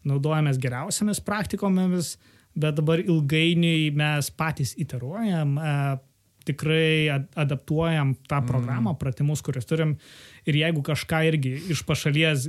[0.05, 2.11] naudojamės geriausiamis praktikomis,
[2.59, 5.73] bet dabar ilgainiui mes patys iteruojam, e,
[6.49, 9.97] tikrai ad- adaptuojam tą programą, pratimus, kuriuos turim
[10.45, 12.47] ir jeigu kažką irgi iš pašalies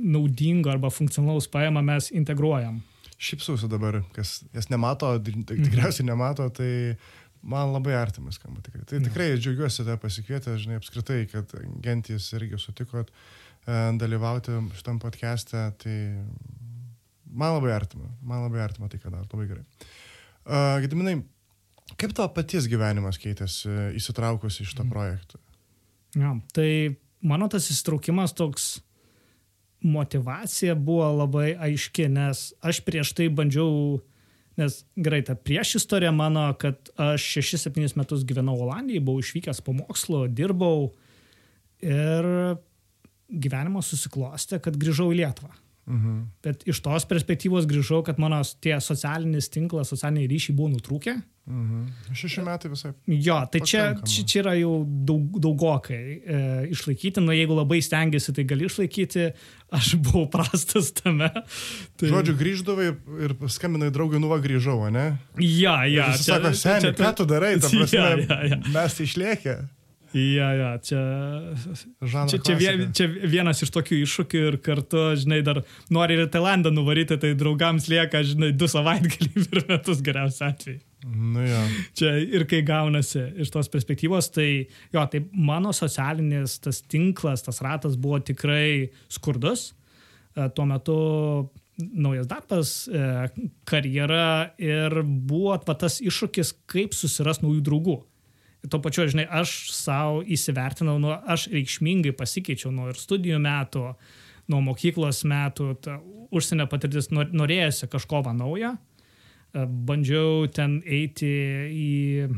[0.00, 2.80] naudingo arba funkcionalaus paėmą, mes integruojam.
[3.20, 6.96] Šypsausi dabar, kas jas nemato, tik- tikriausiai nemato, tai
[7.42, 8.86] man labai artimas skamba tikrai.
[8.88, 11.52] Tai tikrai džiaugiuosi tą pasikvietę, žinai, apskritai, kad
[11.84, 15.96] gentys irgi sutikot e, dalyvauti šitam podcast'e, tai
[17.30, 19.66] man labai artima, man labai artima tai, ką darot, labai gerai.
[20.40, 21.18] Uh, Gediminai,
[22.00, 25.40] kaip tavo paties gyvenimas keitėsi įsitraukus į šitą projektą?
[26.18, 28.78] Ja, tai mano tas įsitraukimas toks
[29.80, 34.00] motivacija buvo labai aiški, nes aš prieš tai bandžiau,
[34.60, 39.74] nes gerai, ta prieš istorija mano, kad aš 6-7 metus gyvenau Olandijai, buvau išvykęs po
[39.76, 40.90] mokslo, dirbau
[41.80, 42.28] ir
[43.30, 45.52] gyvenimas susiklostė, kad grįžau į Lietuvą.
[45.90, 46.16] Mhm.
[46.44, 51.16] Bet iš tos perspektyvos grįžau, kad mano tie socialinis tinklas, socialiniai ryšiai buvo nutrūkę.
[51.50, 52.14] Mhm.
[52.14, 52.92] Šeši metai visai.
[53.10, 58.34] Jo, tai čia, čia, čia yra jau daug, daugokai e, išlaikyti, nu jeigu labai stengiasi,
[58.36, 59.26] tai gali išlaikyti,
[59.74, 61.30] aš buvau prastas tame.
[61.98, 62.88] Tai, Žodžiu, grįždavai
[63.26, 65.08] ir skambinai draugai, nu va grįžau, ne?
[65.42, 68.62] ja, ja, Jis sako, seniai, ką tu darai, ta prasme, Ja, ja, ja.
[68.70, 69.58] mes išliekę.
[70.10, 70.98] Ja, ja, čia,
[72.02, 75.60] Žanro čia, čia, čia vienas iš tokių iššūkių ir kartu, žinai, dar
[75.94, 80.80] nori ir Tailandą nuvaryti, tai draugams lieka, žinai, du savaitgalį per metus geriausiu atveju.
[81.04, 81.60] Nu jo.
[81.96, 84.48] čia ir kai gaunasi iš tos perspektyvos, tai
[84.92, 89.70] jo, tai mano socialinis tas tinklas, tas ratas buvo tikrai skurdus.
[90.36, 90.96] E, Tuo metu
[91.80, 93.00] naujas darbas, e,
[93.64, 97.96] karjera ir buvo va, tas iššūkis, kaip susiras naujų draugų.
[98.60, 103.86] Ir tuo pačiu, žinai, aš savo įsivertinau, nu, aš reikšmingai pasikeičiau nuo ir studijų metų,
[104.52, 105.96] nuo mokyklos metų, ta
[106.28, 108.74] užsienio patirtis nor- norėjosi kažko naujo.
[108.76, 108.89] E,
[109.54, 111.30] Bandžiau ten eiti
[111.74, 112.28] į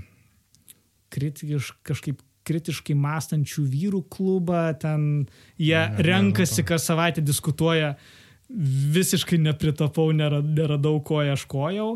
[1.13, 5.29] kritiš, kažkaip kritiškai mąstančių vyrų klubą, ten
[5.61, 7.95] jie Ne, ne, renkasi kas savaitę, diskutuoja,
[8.97, 11.93] visiškai nepritapau, nera- neradau, ko ieškojau.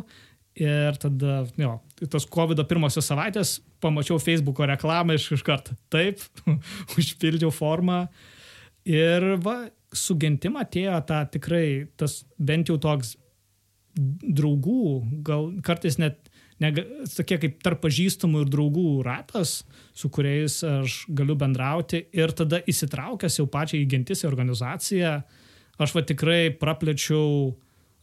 [0.56, 1.74] Ir tada, jo,
[2.08, 5.74] tos COVID pirmosios savaitės pamačiau Facebook'o reklamą iš iškart.
[5.92, 6.22] Taip,
[6.96, 8.06] užpildžiau formą.
[8.88, 13.16] Ir va, su gentim atėjo ta tikrai, tas bent jau toks
[13.96, 16.30] draugų, gal kartais net
[16.62, 19.58] nega, tokie kaip tarp pažįstamų ir draugų ratas,
[19.96, 25.14] su kuriais aš galiu bendrauti ir tada įsitraukęs jau pačią į gentis į organizaciją,
[25.80, 27.54] aš va tikrai praplečiau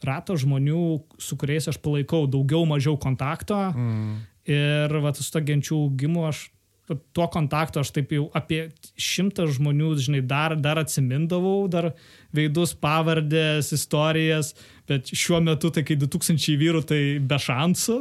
[0.04, 0.84] ratą žmonių,
[1.22, 4.18] su kuriais aš palaikau daugiau mažiau kontakto Mm.
[4.44, 6.50] ir va su to genčių augimu aš
[6.86, 8.66] tuo kontaktu aš taip jau apie
[9.00, 11.94] šimtą žmonių, žinai, dar, dar atsimindavau, dar
[12.34, 14.52] veidus, pavardės, istorijas,
[14.88, 18.00] bet šiuo metu, tai kai 2000 vyrų, tai be šansų.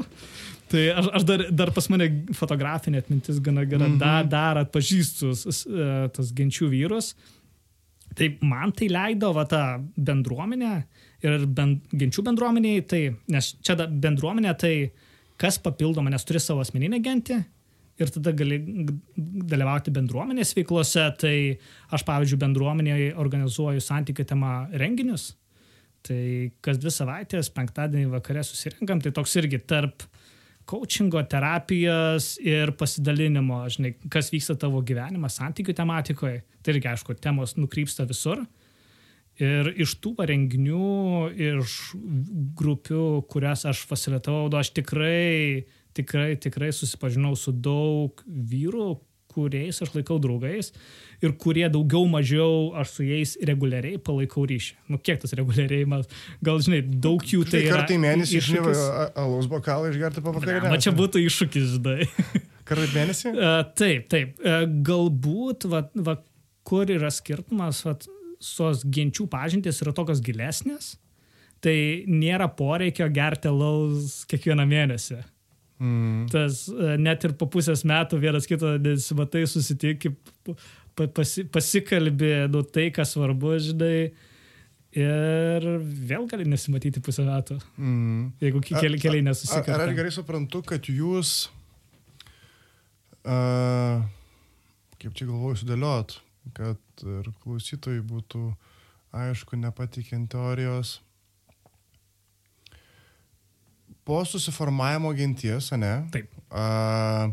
[0.74, 4.02] Tai aš, aš dar, dar pas mane fotografinė atmintis gana gera, mm -hmm.
[4.02, 7.14] dar, dar atpažįstu e, tas genčių vyrus.
[8.14, 9.64] Tai man tai leido va tą
[9.98, 10.74] bendruomenę
[11.24, 14.92] ir ben, genčių bendruomeniai, tai, nes čia da, bendruomenė tai
[15.38, 17.44] kas papildoma, nes turi savo asmeninę gentį
[18.02, 18.60] ir tada gali
[19.54, 21.06] dalyvauti bendruomenės veiklose.
[21.22, 21.36] Tai
[21.94, 25.34] aš, pavyzdžiui, bendruomenėje organizuoju santykių tema renginius.
[26.04, 26.24] Tai
[26.64, 30.04] kas dvi savaitės, penktadienį vakare susirinkam, tai toks irgi tarp
[30.68, 36.44] coachingo, terapijos ir pasidalinimo, žinai, kas vyksta tavo gyvenime, santykių tematikoje.
[36.64, 38.44] Tai irgi, aišku, temos nukrypsta visur.
[39.42, 40.90] Ir iš tų renginių,
[41.34, 41.78] iš
[42.60, 45.66] grupių, kurias aš fasilitavau, aš tikrai,
[45.98, 48.92] tikrai, tikrai susipažinau su daug vyrų,
[49.34, 50.72] kuriais aš laikau draugais
[51.24, 54.78] ir kurie daugiau mažiau aš su jais reguliariai palaikau ryšį.
[54.94, 55.86] Nu, kiek tas reguliariai,
[56.44, 57.66] gal žinai, daug jų tai...
[57.72, 58.74] Tai į mėnesį žinai,
[59.26, 60.74] alaus bokalą išgerti pavakarienę.
[60.74, 62.10] Na, čia būtų iššūkis, žinai.
[62.68, 63.32] Kartą į mėnesį?
[63.34, 64.36] Uh, taip, taip.
[64.44, 66.18] Uh, galbūt, va, va,
[66.68, 67.98] kur yra skirtumas, va,
[68.44, 70.96] sos genčių pažintys yra tokios gilesnės,
[71.64, 75.22] tai nėra poreikio gerti laus kiekvieną mėnesį.
[75.84, 76.28] Mm.
[76.32, 80.14] Tas e, net ir po pusės metų vienas kito nesimatai susitikti,
[80.96, 83.98] pasi, pasikalbė, nu tai, kas svarbu, žinai.
[84.94, 88.26] Ir vėl gali nesimatyti pusę metų, mm.
[88.46, 89.74] jeigu keli, keliai nesusikalbė.
[89.74, 91.32] Ar, ar gerai suprantu, kad jūs,
[93.26, 94.06] uh,
[95.02, 96.14] kaip čia galvoju sudėliot,
[96.60, 98.44] kad ir klausytojai būtų
[99.18, 101.00] aišku, nepatikiant teorijos,
[104.08, 105.94] po susiformavimo genties, ne?
[106.14, 106.32] Taip.
[106.54, 107.30] A,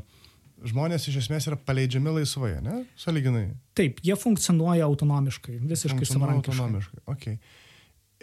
[0.67, 2.83] žmonės iš esmės yra paleidžiami laisvai, ne?
[3.01, 3.49] Saliginai.
[3.79, 6.57] Taip, jie funkcionuoja autonomiškai, visiškai savarankiškai.
[6.57, 7.29] Autonomiškai, ok.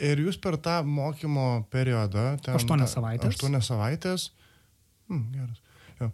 [0.08, 2.36] Ir jūs per tą mokymo periodą...
[2.54, 3.34] Aštuonias savaitės.
[3.34, 4.28] Aštuonias savaitės.
[5.10, 5.64] Hmm, geras.
[5.98, 6.12] Jo.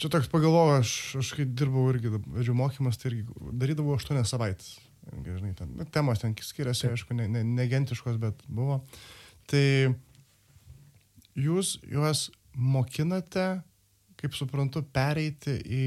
[0.00, 4.78] Čia toks pagalvoju, aš, aš kai dirbau irgi, vedžiau mokymas, tai irgi darydavau aštuonias savaitės.
[5.10, 8.80] Žinai, ten, nu, temos ten skiriasi, aišku, ne, ne, negentiškos, bet buvo.
[9.50, 9.64] Tai
[11.46, 13.62] jūs juos mokinate,
[14.20, 15.86] kaip suprantu, pereiti į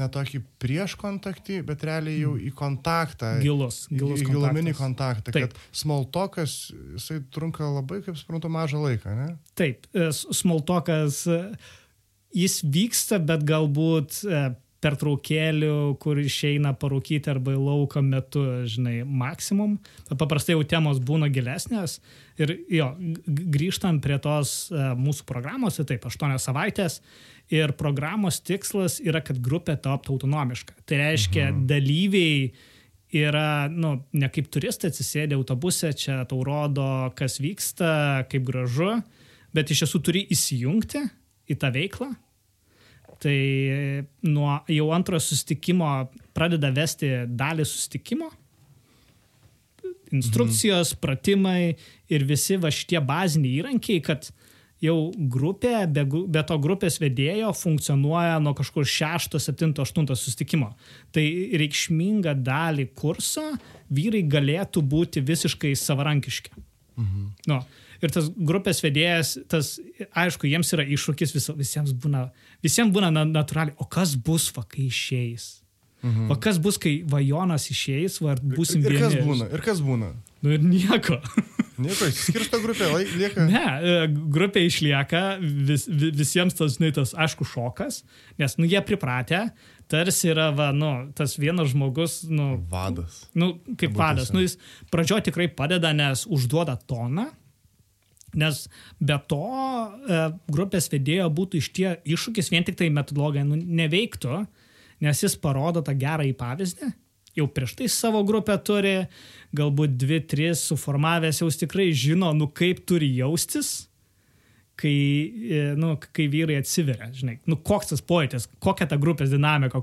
[0.00, 3.34] ne tokį prieš kontaktį, bet realiai jau į kontaktą.
[3.42, 3.84] Gilus.
[3.92, 5.34] gilus į giluminį kontaktą.
[5.34, 5.52] Taip.
[5.52, 6.56] Kad smoltokas,
[6.96, 9.28] jisai trunka labai, kaip suprantu, mažą laiką, ne?
[9.58, 11.40] Taip, e, smoltokas, e,
[12.42, 14.44] jis vyksta, bet galbūt e,
[14.82, 19.76] pertraukėlių, kur išeina parūkyti arba į lauką metu, žinai, maksimum.
[20.10, 22.00] Paprastai jau temos būna gilesnės.
[22.40, 22.88] Ir jo,
[23.26, 26.98] grįžtam prie tos uh, mūsų programos, tai taip, aštuonios savaitės.
[27.52, 30.76] Ir programos tikslas yra, kad grupė taptų autonomiška.
[30.88, 31.64] Tai reiškia, mhm.
[31.70, 32.52] dalyviai
[33.12, 38.96] yra, nu, ne kaip turistai atsisėdė autobuse, čia tau rodo, kas vyksta, kaip gražu,
[39.52, 41.04] bet iš tiesų turi įsijungti
[41.52, 42.12] į tą veiklą,
[43.22, 43.38] Tai
[44.26, 45.88] nuo jau antrojo sustikimo
[46.34, 48.30] pradeda vesti dalį sustikimo.
[50.12, 51.00] Instrukcijos, mhm.
[51.00, 51.60] pratimai
[52.12, 54.28] ir visi va šitie baziniai įrankiai, kad
[54.82, 60.72] jau grupė, be, be to grupės vedėjo funkcionuoja nuo kažkur 6, 7, 8 sustikimo.
[61.14, 61.24] Tai
[61.62, 63.46] reikšmingą dalį kurso
[63.94, 66.52] vyrai galėtų būti visiškai savarankiški.
[66.98, 67.30] Mhm.
[67.48, 67.62] Nu,
[68.02, 69.76] ir tas grupės vedėjas, tas,
[70.18, 72.26] aišku, jiems yra iššūkis, vis, visiems būna,
[72.64, 75.62] visiems būna natūraliai, o kas bus, va, kai išeis?
[76.02, 76.32] Mhm.
[76.34, 78.98] O kas bus, kai vajonas išeis, va, ar busim vieni?
[78.98, 79.50] Ir kas būna?
[79.54, 80.12] Ir kas būna?
[80.42, 81.20] Nu ir nieko.
[81.82, 82.86] Nieko, skirsto grupė,
[83.16, 83.46] lieka.
[83.48, 83.92] Ne, e,
[84.30, 88.02] grupė išlieka, vis, visiems tas, žinai, tas aišku šokas,
[88.38, 89.40] nes, nu, jie pripratę,
[89.90, 92.54] tarsi yra, va, nu, tas vienas žmogus, nu.
[92.70, 93.22] Vadas.
[93.34, 94.30] Nu, kaip vadas.
[94.36, 94.58] Nu, jis
[94.92, 97.30] pradžioje tikrai padeda, nes užduoda toną,
[98.38, 98.64] Nes
[98.96, 104.42] be to e, grupės vedėjo būtų iš tie iššūkis, vien tik tai metodologija nu, neveiktų,
[105.04, 106.92] nes jis parodo tą gerą į pavyzdį.
[107.36, 108.96] Jau prieš tai savo grupę turi,
[109.56, 113.91] galbūt dvi, tris suformavęs jau tikrai žino, nu kaip turi jaustis
[114.82, 114.94] kai,
[115.48, 119.82] e, nu, kai vyrai atsiveria, žinai, nu, koks tas pojūtis, kokia ta grupės dinamika,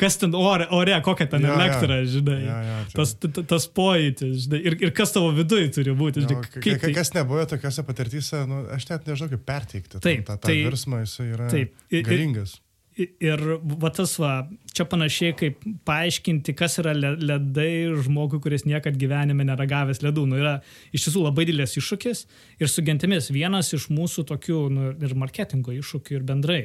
[0.00, 2.10] kas ten ore, ore kokia ten ja, elektra, ja.
[2.16, 6.38] žinai, ja, ja, tas, tas pojūtis, žinai, ir, ir kas tavo viduje turi būti, žinai,
[6.42, 6.92] jo, kaip, tai...
[6.96, 11.02] kas nebuvo tokiuose patirtyse, nu, aš net nežinau kaip perteikti, taip, tą, tą tai, virsmą
[11.04, 12.58] jis yra taip, galingas.
[12.58, 12.65] Ir, Ir
[12.96, 14.30] va tas va,
[14.72, 20.24] čia panašiai kaip paaiškinti, kas yra ledai žmogui, kuris niekad gyvenime neragavęs ledų.
[20.30, 20.54] Nu, yra
[20.96, 22.24] iš tiesų labai didelis iššūkis
[22.62, 26.62] ir su gentimis vienas iš mūsų tokių nu, ir marketingo iššūkių ir bendrai.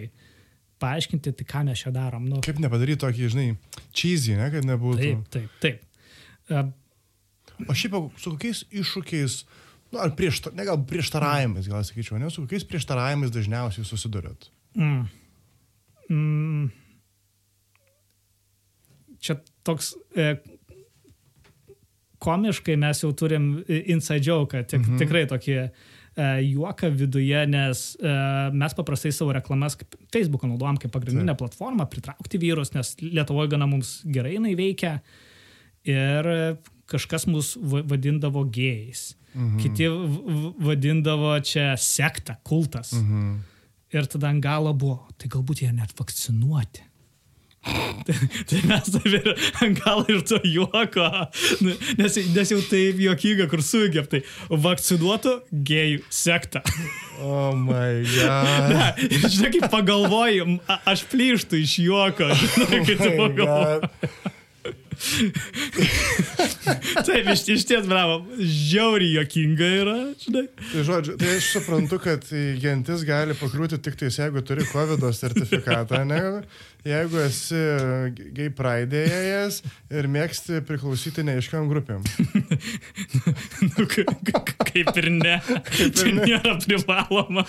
[0.82, 2.24] Paaiškinti, tai ką mes čia darom.
[2.26, 3.50] Nu, kaip nepadaryti tokį, žinai,
[3.94, 5.12] cheesy, ne, kad nebūtų.
[5.30, 5.84] Taip, taip,
[6.50, 6.72] taip.
[7.70, 9.36] O šiaip su kokiais iššūkiais,
[9.92, 14.50] nu, ar prieš, ne gal prieštaravimais, gal sakyčiau, ne, su kokiais prieštaravimais dažniausiai susidurėt?
[14.80, 15.21] Mm
[16.12, 16.68] mm,
[19.22, 20.36] čia toks e,
[22.22, 25.00] komiškai mes jau turim inside joke, tik, mhm.
[25.02, 25.70] tikrai tokį e,
[26.52, 28.16] juoką viduje, nes e,
[28.64, 29.78] mes paprastai savo reklamas
[30.14, 31.46] Facebooką naudojam kaip pagrindinę Taip.
[31.46, 35.00] platformą, pritraukti vyrus, nes Lietuvoje gana mums gerai jinai veikia
[35.88, 36.30] ir
[36.92, 39.16] kažkas mus vadindavo gėjais.
[39.32, 39.60] Mhm.
[39.64, 39.88] Kiti
[40.68, 42.92] vadindavo čia sektą, kultas.
[42.98, 43.40] Mhm.
[43.92, 46.88] Ir tada ant galo buvo, tai galbūt jie net vakcinuoti.
[48.08, 48.16] tai,
[48.50, 49.28] tai mes taip ir
[49.62, 51.04] ant galo ir to juoko,
[52.00, 54.24] nes, nes jau taip juokinga, kur sugėp, tai
[54.64, 55.36] vakcinuotų
[55.70, 56.64] gėjų sektą.
[57.22, 58.98] Oh my god.
[59.06, 62.32] Ir žinai, kaip pagalvoju, a- aš plyštų iš juoko.
[62.34, 62.82] Žinai,
[63.46, 64.41] Oh.
[67.08, 70.46] Taip, iš, iš ties, bravo, žiauriai juokinga yra, žinai.
[70.72, 72.28] Tai žodžiu, tai aš suprantu, kad
[72.62, 76.22] gentis gali pakliūti tik tais, jeigu turi COVID sertifikatą, ne?
[76.82, 77.60] Jeigu esi
[78.34, 79.60] gay praidėjęs
[79.94, 82.02] ir mėgsti priklausyti neiškiam grupėm.
[83.62, 85.36] Nu, ka- ka- kaip ir ne.
[85.78, 86.26] ir Tai ne.
[86.26, 87.44] nėra privaloma.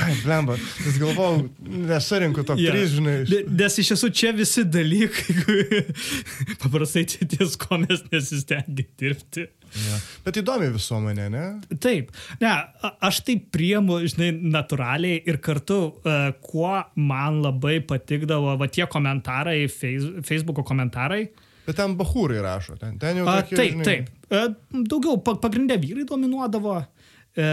[0.00, 1.42] Ai, blemba, vis galvojau,
[1.90, 2.72] nesarinku top Jo.
[2.72, 3.16] 3, žinai.
[3.28, 5.82] Ne- Nes iš tiesų čia visi dalykai,
[6.64, 9.48] paprastai tie ties, ko mes nesistengia dirbti.
[9.72, 9.98] Ja.
[10.26, 11.44] Bet įdomi visuomenė, ne?
[11.80, 12.10] Taip,
[12.42, 18.68] ne, a- aš tai priemu, žinai, natūraliai ir kartu, uh, kuo man labai patikdavo, va
[18.68, 21.22] tie komentarai, Facebook'o komentarai.
[21.66, 24.12] Bet ten bahūrai rašo, ten, ten jau A, tokie, taip, žinai, taip.
[24.34, 24.44] A,
[24.92, 26.76] daugiau pa- pagrindę vyrai dominuodavo,
[27.36, 27.48] e,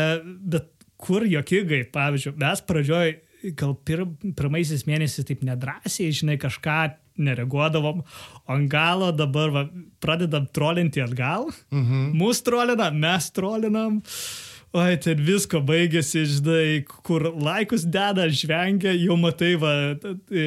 [0.56, 3.12] bet kur jokingai, pavyzdžiui, mes pradžioj
[3.56, 4.02] gal pir,
[4.36, 6.80] pirmaisiais mėnesiais taip nedrasiai, žinai, kažką
[7.20, 8.04] nereaguodavom,
[8.46, 9.66] o ant galo dabar va,
[10.04, 11.50] pradedam trolinti atgal.
[11.72, 12.14] Mhm.
[12.20, 14.02] Mūsų trolina, mes trolinam.
[14.70, 19.72] Oi, ten visko baigėsi, žinai, kur laikus deda, žvengia, jau matai, va,
[20.30, 20.44] e,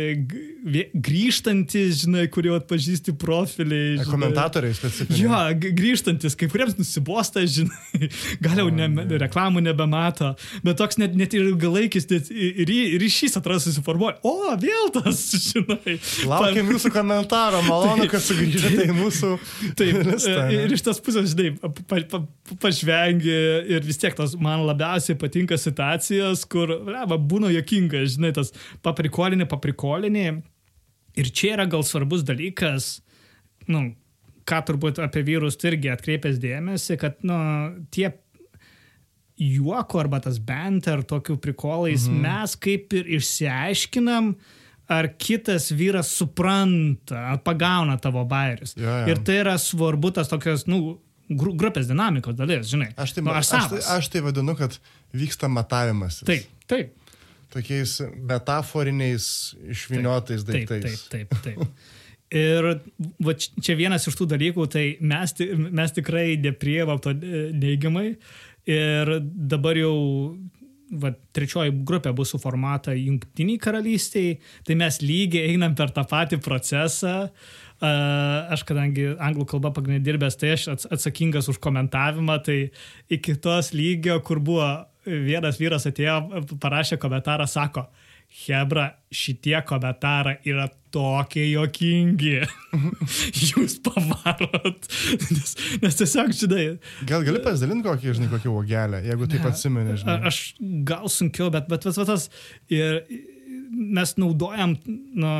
[0.95, 3.97] grįžtantis, žinai, kur jau atpažįsti profiliai.
[3.97, 4.07] žinai.
[4.07, 5.25] komentatoriai specifiniai.
[5.25, 8.11] Jo, grįžtantis, kai kuriems nusibosta, žinai,
[8.45, 8.87] gal jau ne,
[9.25, 14.21] reklamų nebemato, bet toks net, net ir ilgalaikis net ir- ryšys atrodo susiformuoja.
[14.23, 15.99] O, vėl tas, žinai.
[16.31, 19.35] Laukiam jūsų komentaro, malonu, kad sugrįžote į mūsų
[19.83, 21.57] Taip, e, ir iš tos pusės, žinai,
[21.91, 22.23] pa, pa,
[22.63, 23.35] pažvengi
[23.75, 28.53] ir vis tiek tos man labiausiai patinka situacijos, kur, leba, būna jokinga, žinai, tas
[28.85, 30.29] paprikolinė, paprikolinė.
[31.19, 33.03] Ir čia yra gal svarbus dalykas,
[33.69, 33.91] nu,
[34.49, 37.37] ką turbūt apie vyrus tu irgi atkreipęs dėmesį, kad, nu,
[37.95, 38.11] tie
[39.43, 42.25] juoko arba tas banter tokių prikolais mhm.
[42.25, 44.35] mes kaip ir išsiaiškinam,
[44.93, 48.75] ar kitas vyras supranta, ar pagauna tavo bairius.
[48.77, 49.13] Jo, jo.
[49.13, 50.99] Ir tai yra svarbu tas tokios, nu,
[51.39, 52.91] gru- grupės dinamikos dalis, žinai.
[52.97, 54.77] Aš tai, nu, aš, aš, tai, aš tai vadinu, kad
[55.17, 56.21] vyksta matavimas.
[56.29, 56.95] Taip, taip.
[57.53, 59.27] Tokiais metaforiniais
[59.75, 61.03] išviniotais Taip, daiktais.
[61.13, 61.91] taip, taip, taip.
[62.33, 62.65] Ir
[63.21, 65.35] va, čia vienas iš tų dalykų, tai mes,
[65.69, 68.15] mes tikrai nepriemam to e, neigiamai.
[68.73, 69.11] Ir
[69.53, 69.93] dabar jau
[71.03, 77.15] va, trečioji grupė bus suformuota jungtiniai karalystiai, tai mes lygiai einam per tą patį procesą.
[77.29, 77.31] A,
[77.83, 82.59] Aš kadangi anglų kalba pagrindinė dirbęs, tai aš ats- atsakingas už komentavimą, tai
[83.11, 84.69] iki tos lygio, kur buvo
[85.07, 86.21] vienas vyras atėjo,
[86.63, 87.89] parašė komentarą, sako,
[88.47, 90.65] Hebra, šitie komentarai yra
[90.95, 92.39] tokie jokingi.
[93.51, 94.87] Jūs pavarot.
[95.35, 95.51] Nes,
[95.83, 96.63] nes tiesiog, žinai,
[97.11, 100.15] Gal gali pasidalinti kokį, žinai, kokį uogelę, jeigu taip atsimeni, žinai.
[100.23, 100.39] A- Aš
[100.89, 102.31] gal sunkiau, bet, bet vat, tas
[102.73, 103.03] ir
[103.73, 105.35] mes naudojam, nu,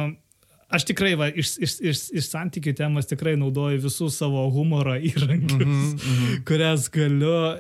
[0.73, 5.61] aš tikrai va, iš, iš, iš, iš santykių temos tikrai naudoju visus savo humoro įrankius,
[5.61, 6.43] mm -hmm, mm -hmm.
[6.49, 7.59] kurias galiu.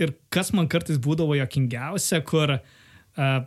[0.00, 3.44] Ir kas man kartais būdavo jokingiausia, kur uh,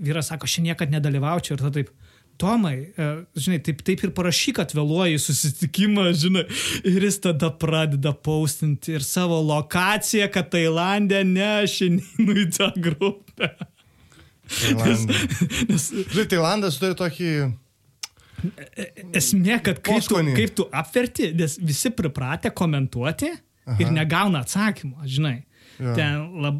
[0.00, 1.90] vyras sako, aš niekad nedalyvaučiau ir tada taip.
[2.34, 2.90] Tomai,
[3.38, 6.42] žinai, taip, taip ir parašyk, kad vėluoji susitikimą, žinai,
[6.82, 12.72] ir jis tada pradeda paustinti ir savo lokaciją, kad Tailandė ne, aš neinu į tą
[12.74, 13.52] grupę.
[14.50, 15.14] Tailandą.
[15.70, 17.30] Nes Žinai, Tailandas turi tokį...
[19.14, 23.30] esmė, kad kaip tu, kaip tu apverti, nes visi pripratę komentuoti
[23.66, 23.78] Aha.
[23.80, 25.40] ir negauna atsakymo, žinai.
[25.74, 25.90] Jo.
[25.96, 26.58] Ten lab,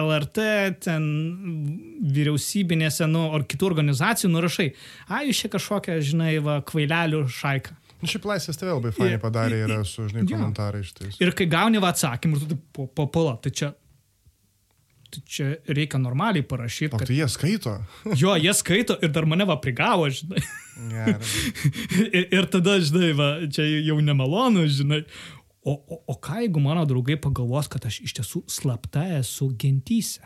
[0.00, 0.44] LRT,
[0.86, 1.02] ten
[2.14, 4.68] vyriausybinėse, nu, ar kitų organizacijų nurašai,
[5.10, 7.76] a, jūs čia kažkokią, žinai, va, kvailelių šaiką.
[8.00, 11.18] Nu, šiaip laisvės tave labai fainai Ir- padarė yra su, žinai, komentarai šitais.
[11.20, 13.89] Ir kai gauni va atsakymą, ir tu po, po pala, tai čia, tai
[15.26, 17.74] čia reikia normaliai parašyti, O kad tai jie skaito.
[18.16, 20.42] jo, jie skaito ir dar mane va prigavo, žinai.
[22.16, 25.02] Ir, ir tada, žinai, va, čia jau nemalonu, žinai.
[25.60, 30.24] O, o, o ką jeigu mano draugai pagalvos, kad aš iš tiesų slapta esu gentyse?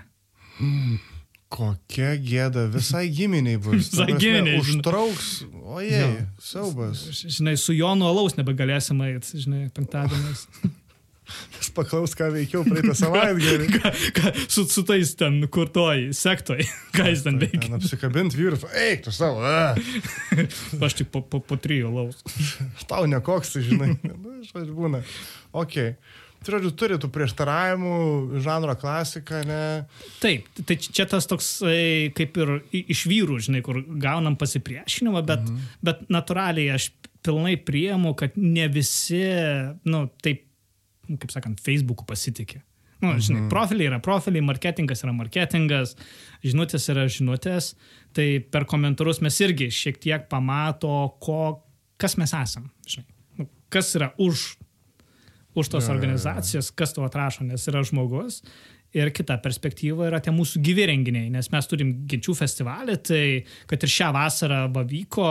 [1.55, 3.89] Kokia gėda, visai giminiai bus.
[3.93, 4.61] Visai giminiai.
[4.63, 5.33] Užtrauks,
[5.75, 7.03] ojei, siaubas.
[7.27, 10.47] Žinai, su Jonu Alaus nebegalėsim eiti, žinai, penktadieniais.
[11.59, 13.69] Jis paklaus, ką veikiau praeitą savaitgalį.
[14.53, 16.61] su, su tais ten, kur toj, sektoj,
[16.97, 17.73] ką jis ten veikia.
[17.79, 19.41] Apsikabint vyrus, eik tu savo,
[20.85, 22.21] Aš tik po, po, po trijų Alaus.
[22.91, 23.95] tau nekoks, žinai.
[24.05, 25.01] Nu, žodžiu, būna.
[25.57, 25.97] Ok.
[26.45, 27.95] Tai žodžiu, turi tų prieštaravimų,
[28.45, 29.63] žanro klasika, ne?
[30.21, 32.53] Taip, tai čia tas toks e, kaip ir
[32.83, 35.71] iš vyrų, žinai, kur gaunam pasipriešinimą, bet, mhm.
[35.89, 36.91] bet natūraliai aš
[37.25, 39.25] pilnai priemu, kad ne visi,
[39.89, 40.45] nu, taip,
[41.09, 42.63] kaip sakant, Facebook'u pasitikė.
[43.05, 43.49] Nu, žinai, mhm.
[43.53, 45.95] profiliai yra profiliai, marketingas yra marketingas,
[46.45, 47.75] žinutės yra žinutės,
[48.17, 50.93] tai per komentarus mes irgi šiek tiek pamato,
[51.23, 51.41] ko,
[52.01, 53.09] kas mes esam, žinai.
[53.41, 54.47] Nu, kas yra už,
[55.59, 55.97] už tos jo.
[55.97, 58.41] organizacijos, kas tau atrašo, nes yra žmogus.
[58.95, 63.25] Ir kita perspektyva yra tie mūsų gyvi renginiai, nes mes turim genčių festivalį, tai
[63.71, 65.31] kad ir šią vasarą va vyko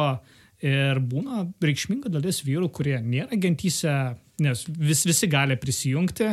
[0.64, 3.94] ir būna reikšminga dalis vyrų, kurie nėra gentyse,
[4.40, 6.32] nes vis, visi gali prisijungti.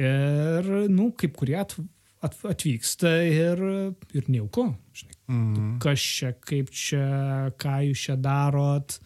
[0.00, 1.74] Ir, nu, kaip kurie at,
[2.24, 3.60] at, atvyksta ir,
[4.16, 4.70] ir nejauku.
[4.96, 5.78] Žinai, Mhm.
[5.78, 8.96] kas čia, kaip čia, ką jūs čia darot.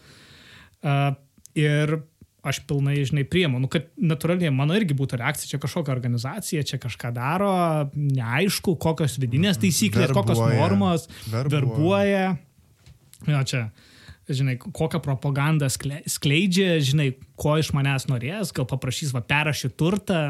[0.84, 1.12] Uh,
[1.55, 1.99] ir
[2.45, 6.76] aš pilnai, žinai, priemu, nu, kad natūraliai mano irgi būtų reakcija, čia kažkokia organizacija, čia
[6.80, 7.51] kažką daro,
[7.97, 10.61] neaišku, kokios vidinės taisyklės, kokios Verbuoja.
[10.61, 11.55] normos, Verbuoja.
[11.57, 12.24] verbuoja.
[13.32, 13.62] Jo, čia,
[14.28, 20.24] žinai, kokią propagandą skle- skleidžia, žinai, ko iš manęs norės, gal paprašys va perrašyti turtą.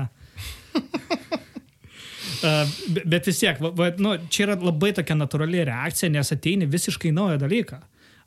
[2.45, 6.29] Uh, be- bet vis tiek, va, va, nu, čia yra labai tokia natūrali reakcija, nes
[6.35, 7.79] ateini visiškai naują dalyką.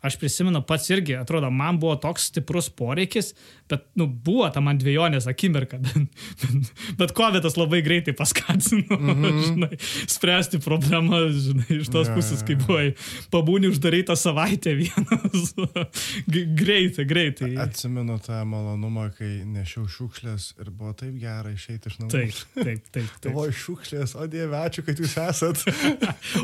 [0.08, 3.34] Aš prisimenu pats irgi, atrodo, man buvo toks stiprus poreikis,
[3.70, 5.97] bet, nu, buvo ta man dviejonės akimirka, bet,
[6.41, 9.41] bet, bet COVID labai greitai paskatino, mm -hmm.
[9.47, 9.78] žinai,
[10.08, 12.93] spręsti problemą, žinai, iš tos Jo, pusės, kai buvai
[13.34, 15.53] pabūni uždarytą savaitę vienas.
[16.62, 17.55] Greitai, greitai.
[17.58, 22.12] Atsimenu tą malonumą, kai nešiau šiukšlės ir buvo taip gera išeiti iš namų.
[22.12, 23.10] Taip, taip, taip.
[23.22, 23.32] taip.
[23.32, 25.64] Galvoju, šiukšlės, o dieve, ačiū, kad jūs esat.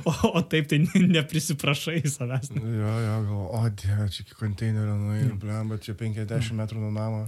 [0.04, 2.52] O, o taip tai ne- neprisiprašai savęs.
[2.56, 6.92] jo, jo, galvoju, o dieve, čia iki konteinerio nuėjau, blem, bet čia 50 metrų nuo
[6.96, 7.24] namo.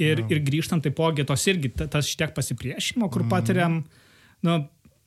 [0.00, 3.80] Ir, ir grįžtant taipogi tos irgi, ta- tas šitiek pasipriešinimo, kur patiriam,
[4.46, 4.54] nu,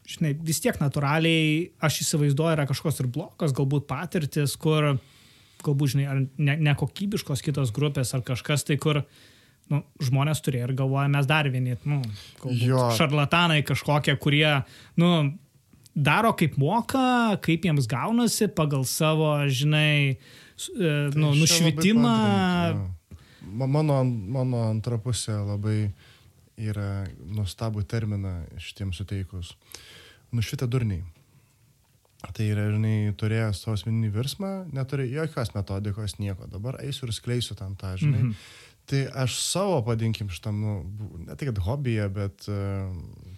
[0.05, 4.91] žinai, vis tiek natūraliai, aš įsivaizduoju, yra kažkokios ir blokos, galbūt patirtis, kur,
[5.65, 9.01] galbūt, žinai, ar ne- nekokybiškos kitos grupės ar kažkas tai, kur,
[9.71, 12.01] nu, žmonės turėjo ir galvoja, mes dar vieni, nu,
[12.43, 12.83] galbūt Jo.
[12.99, 14.49] šarlatanai kažkokie, kurie,
[14.99, 15.13] nu,
[15.95, 22.17] daro kaip moka, kaip jiems gaunasi pagal savo, žinai, e, nu, Tai čia nušvitimą.
[23.53, 25.91] Mano, mano antra pusė labai
[26.57, 29.53] yra nuostabų terminą šitiems suteikus.
[30.33, 31.03] Nušvita durniai.
[32.23, 36.47] Tai yra, žinai, turėjęs savo asmeninį virsmą, neturi jokios metodikos, nieko.
[36.47, 38.21] Dabar eisiu ir skleisiu ten tą, žinai.
[38.21, 38.71] Mm -hmm.
[38.85, 40.71] Tai aš savo, vadinkim, šitam, nu,
[41.27, 42.91] ne kad hobbyje, bet uh,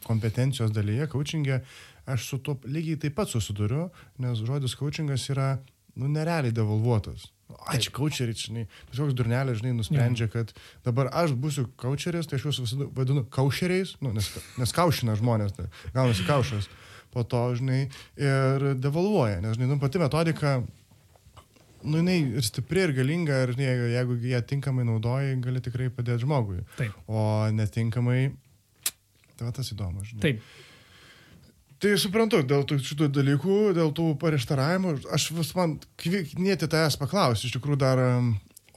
[0.06, 1.60] kompetencijos dalyje, coachingė,
[2.06, 3.90] aš su tuo lygiai taip pat susiduriu,
[4.22, 5.56] nes žodis coachingas yra,
[5.96, 7.30] nu, nerealiai devalvuotas.
[7.46, 10.52] Čia coacheriai, žinai, kažkoks durnelis, žinai, nusprendžia, kad
[10.86, 15.54] dabar aš būsiu coacheris, tai aš juos visada vadinu kaušeriais, nu, nes, nes kaušina žmonės,
[15.58, 16.70] tai gaunasi kaušas.
[17.14, 17.86] Po to, žinai,
[18.20, 20.58] ir devalvuoja, nes, žinai, nu, pati metodika,
[21.86, 26.26] nu, jinai ir stipri, ir galinga, ir žinai, jeigu ją tinkamai naudoji, gali tikrai padėti
[26.26, 26.64] žmogui.
[26.80, 26.98] Taip.
[27.08, 28.20] O netinkamai,
[29.38, 30.26] tai va tas įdomu, žinai.
[30.26, 30.42] Taip,
[31.84, 37.50] Tai suprantu, dėl tų šitų dalykų, dėl tų prieštaravimų, aš vis man kvietė tavęs paklausti,
[37.50, 38.30] iš tikrųjų dar, um,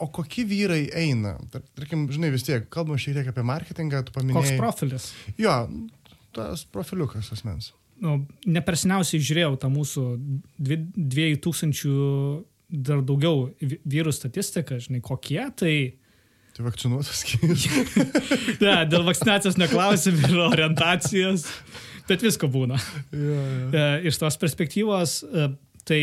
[0.02, 1.36] o kokie vyrai eina?
[1.52, 4.58] Tar- Tarkim, žinai, vis tiek, kalbam šiek tiek apie marketingą, tu koks paminėjai.
[4.58, 5.12] profilis.
[5.38, 5.54] Jo,
[6.34, 7.72] tas profiliukas asmens.
[8.02, 10.02] nu, ne per seniausiai žiūrėjau tą mūsų
[10.58, 11.94] dvi- dviejų tūkstančių
[12.70, 15.72] dar daugiau vy- vyrų statistiką, žinai, kokie, tai
[16.58, 17.64] Tai vakcinuotas skyrius.
[18.64, 21.44] ne, dėl vakcinacijos neklausim ir orientacijos,
[22.08, 22.78] bet visko būna.
[23.12, 23.70] jo, jo.
[23.72, 25.48] E, Iš tos perspektyvos, e,
[25.88, 26.02] tai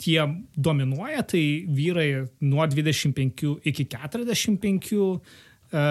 [0.00, 0.24] tie
[0.56, 5.20] dominuoja, tai vyrai nuo 25 iki 45.
[5.72, 5.86] e,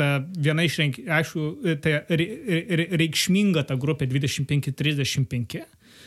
[0.00, 1.40] Ta viena iš, renk- aišku,
[1.82, 5.64] tai re- re- reikšminga ta grupė 25-35.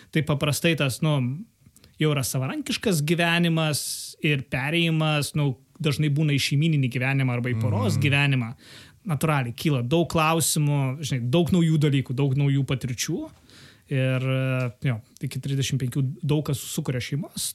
[0.10, 1.18] Tai paprastai tas, nu,
[2.00, 3.84] jau yra savarankiškas gyvenimas
[4.24, 5.52] ir perėjimas, nu,
[5.84, 8.04] dažnai būna į šeimininį gyvenimą arba į poros mm.
[8.06, 8.50] gyvenimą.
[9.10, 13.18] Natūraliai kyla daug klausimų, žinai, daug naujų dalykų, daug naujų patirčių.
[13.94, 14.24] Ir
[14.88, 17.50] jo, iki 35 daug kas sukuria šeimas,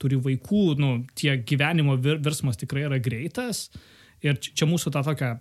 [0.00, 3.68] turi vaikų, nu, tie gyvenimo vir- virsmas tikrai yra greitas.
[4.20, 5.40] Ir čia čia mūsų ta tokia e,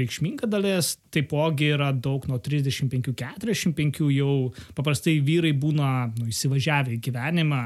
[0.00, 4.34] reikšminga dalis, taipogi yra daug nuo 35-45 jau
[4.78, 7.62] paprastai vyrai būna nu, įsivažiavę į gyvenimą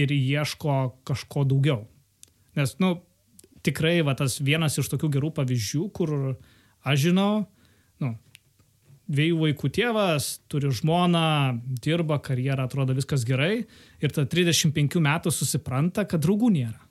[0.00, 0.76] ir ieško
[1.08, 1.86] kažko daugiau.
[2.58, 2.98] Nes, nu,
[3.66, 6.12] tikrai va, tas vienas iš tokių gerų pavyzdžių, kur
[6.86, 7.32] aš žinau,
[8.02, 8.14] nu,
[9.10, 11.26] dviejų vaikų tėvas, turi žmoną,
[11.82, 13.64] dirba, karjerą, atrodo viskas gerai
[14.00, 16.89] ir ta 35 metų susipranta, kad draugų nėra.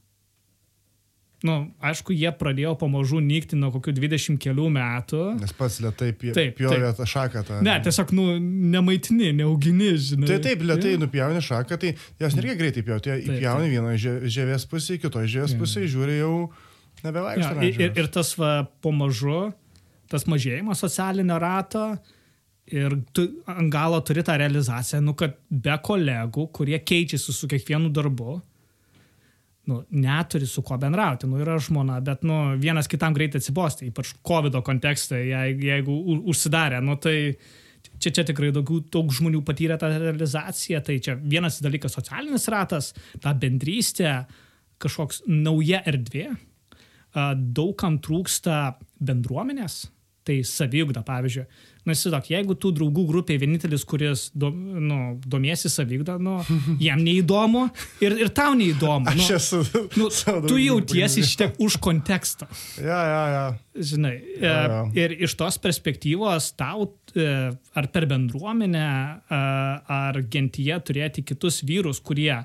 [1.48, 5.20] Nu, aišku, jie pradėjo pamažu nykti nuo kokių 20 kelių metų.
[5.40, 7.44] Nes pats lietai pjovė tą šaką.
[7.48, 8.26] Tą, Ne, tiesiog, nu,
[8.74, 10.28] nemaitini, neaugini, žinai.
[10.34, 11.02] Tai taip, lietai Jo.
[11.06, 15.56] nupjauni šaką, tai jas nereikia greitai pjauti, Taip, įpjauni vieną žie- žievės pusę, kitoje žievės
[15.56, 15.62] Jo.
[15.64, 16.34] pusėje žiūri jau
[17.04, 17.64] nebevaikšto.
[17.64, 19.54] ir, ir, ir tas va, pamažu,
[20.12, 21.86] tas mažėjimas socialinio rato
[22.70, 27.90] ir tu ant galo turi tą realizaciją, nu, kad be kolegų, kurie keičiasi su kiekvienu
[27.94, 28.42] darbu,
[29.70, 31.30] nu, neturi su kuo bendrauti.
[31.30, 35.96] Nu, yra žmona, bet nu, vienas kitam greitai atsibosti, ypač COVID kontekste, jeigu,
[36.32, 36.82] užsidarė.
[36.86, 37.16] Nu, tai
[38.02, 40.82] čia, čia tikrai daug, daug žmonių patyrė tą realizaciją.
[40.86, 44.26] Tai čia vienas dalykas- socialinis ratas, ta bendrystė,
[44.82, 46.32] kažkoks nauja erdvė.
[47.58, 49.88] Daugam trūksta bendruomenės,
[50.28, 51.46] tai savyugda, pavyzdžiui.
[51.88, 56.36] Na, įsivaizduok, jeigu tų draugų grupė vienintelis, kuris do, nu, domiesi savyugda, nu,
[56.88, 57.64] jam neįdomu
[58.04, 59.08] ir, ir tau neįdomu.
[59.10, 59.62] Aš Nu, esu.
[59.98, 60.10] nu,
[60.52, 61.30] tu jautiesi pagrindinė.
[61.32, 62.50] šitiek už kontekstą.
[62.84, 63.46] Ja, ja, ja.
[63.80, 64.82] Žinai, e, Jo, jo.
[65.00, 67.30] ir iš tos perspektyvos tau e,
[67.80, 68.86] ar per bendruomenę,
[69.32, 69.42] a,
[70.02, 72.36] ar gentyje turėti kitus vyrus, kurie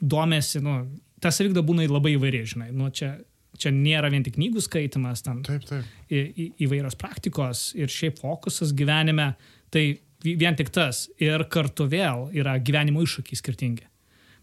[0.00, 0.78] domėsi, nu,
[1.22, 3.16] tas savigda būna labai įvairiai, žinai, nu, čia,
[3.62, 5.86] čia nėra vien tik knygų skaitimas, ten Taip, taip.
[6.10, 9.32] į, į, įvairios praktikos ir šiaip fokusas gyvenime,
[9.72, 9.86] tai
[10.24, 13.88] vi- vien tik tas ir kartu vėl yra gyvenimo iššūkiai skirtingi.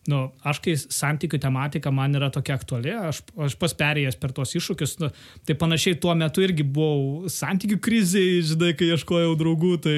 [0.10, 4.56] Nu, aš kai santykių tematika man yra tokia aktuali, aš, aš pas perėjęs per tuos
[4.58, 5.10] iššūkius, nu,
[5.46, 9.98] tai panašiai tuo metu irgi buvau santykių krizėje, žinai, kai ieškojau draugų, tai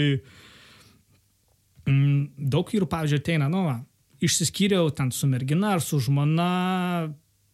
[1.87, 3.77] mm, daug vyrų, pavyzdžiui, ateina, nu, va,
[4.25, 6.49] išsiskyriau ten su mergina ar su žmona,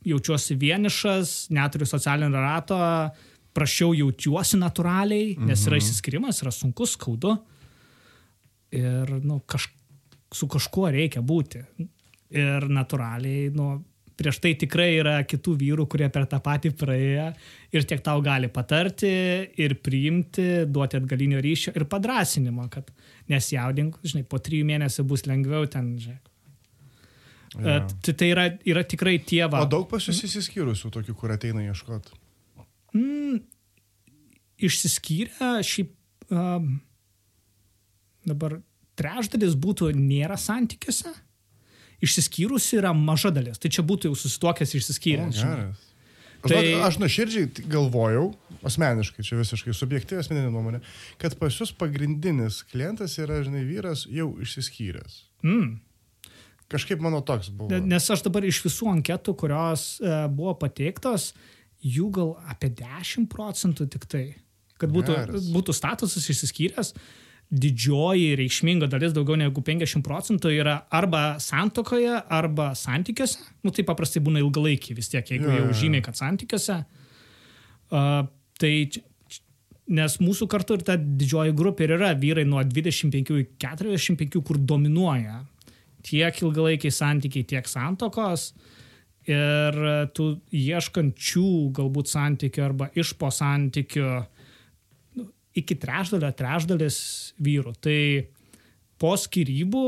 [0.08, 2.78] jaučiuosi vienišas, neturiu socialinio rato,
[3.58, 7.36] prašiau jaučiuosi natūraliai, nes yra išsiskirimas, yra sunkus, skaudu.
[8.76, 9.70] Ir nu, kaž,
[10.34, 11.64] su kažkuo reikia būti.
[12.38, 13.78] Ir natūraliai, nu,
[14.18, 17.28] prieš tai tikrai yra kitų vyrų, kurie per tą patį praėję
[17.76, 19.10] ir tiek tau gali patarti
[19.62, 22.90] ir priimti, duoti atgalinio ryšio ir padrasinimo, kad
[23.32, 26.20] nesijaudink, žinai, po trijų mėnesių bus lengviau ten, žinai.
[27.56, 27.80] Ja.
[28.04, 29.64] Tai, tai yra, yra tikrai tie va.
[29.64, 32.18] O daug pas jūs įsiskyrusių tokių, kur ateina ieškoti.
[32.98, 33.40] Mm,
[34.68, 35.94] išsiskyrę šiaip
[36.34, 36.78] um,
[38.28, 38.60] dabar
[38.98, 41.14] trečdalis būtų nėra santykiuose,
[42.04, 43.62] išsiskyrusi yra maža dalis.
[43.62, 45.44] Tai čia būtų jau susituokęs O, išsiskyręs.
[46.38, 48.28] Aš, Tai- aš nuoširdžiai galvojau,
[48.68, 50.80] asmeniškai, čia visiškai subjektyvi asmeninė nuomonė,
[51.20, 55.24] kad pas jūs pagrindinis klientas yra, žinai, vyras jau išsiskyręs.
[55.44, 55.80] Mm.
[56.72, 57.70] Kažkaip mano toks buvo.
[57.72, 61.32] Ne- Nes aš dabar iš visų anketų, kurios e, buvo pateiktos,
[61.84, 64.26] jų gal apie 10 procentų tik tai.
[64.78, 65.48] Kad būtų, Geras.
[65.56, 66.92] būtų statusas išsiskyręs,
[67.48, 73.40] didžioji reikšminga dalis, daugiau negu 50 procentų, yra arba santokoje, arba santykiuose.
[73.64, 76.82] Nu, tai paprastai būna ilgalaikiai vis tiek, jeigu Jo, jau žymiai, kad santykiuose.
[77.88, 78.26] Uh,
[78.60, 78.74] tai
[79.88, 84.58] Nes mūsų kartu ir ta didžioji grupė ir yra vyrai nuo 25 iki 45, kur
[84.60, 85.46] dominuoja
[86.08, 88.52] tiek ilgalaikiai santykiai, tiek santokos.
[89.28, 89.76] Ir
[90.16, 94.06] tų ieškančių galbūt santykių arba iš po santykių
[95.20, 95.26] nu,
[95.60, 97.00] iki trečdalio, trečdalis
[97.44, 97.74] vyrų.
[97.84, 98.00] Tai
[99.04, 99.84] po skirybų,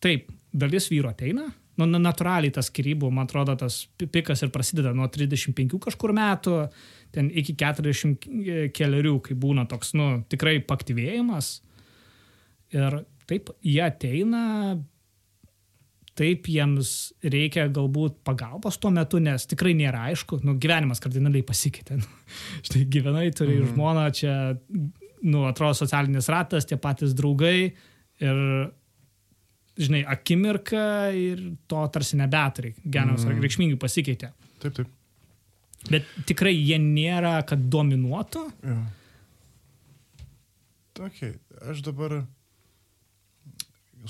[0.00, 1.48] taip, dalis vyrų ateina.
[1.76, 6.14] Nu, na- natūraliai tas skirybų, man atrodo, tas pi- pikas ir prasideda nuo 35 kažkur
[6.16, 6.54] metų,
[7.12, 11.50] ten iki 40 keliarių, kai būna toks, nu, tikrai paktyvėjimas.
[12.72, 14.42] Ir taip, jie ateina,
[16.16, 16.92] taip jiems
[17.26, 22.00] reikia galbūt pagalbos tuo metu, nes tikrai nėra aišku, nu, gyvenimas kardinaliai pasikeitė.
[22.00, 22.08] Nu,
[22.66, 23.74] štai gyvenai, turi mhm.
[23.74, 24.34] žmoną, čia,
[25.26, 28.42] nu, atrodo, socialinis ratas, tie patys draugai ir,
[29.76, 32.76] žinai, akimirka ir to tarsi nebeturi.
[32.84, 33.42] Gyvenimas mhm.
[33.44, 34.32] reikšmingai pasikeitė.
[34.62, 34.92] Taip, taip.
[35.86, 38.46] Bet tikrai jie nėra, kad dominuotų.
[38.66, 38.78] Jo.
[40.96, 41.34] Okay.
[41.68, 42.22] Aš dabar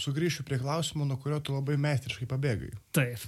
[0.00, 2.72] sugrįšiu prie klausimo, nuo kurio tu labai meistriškai pabėgai.
[2.96, 3.24] Taip.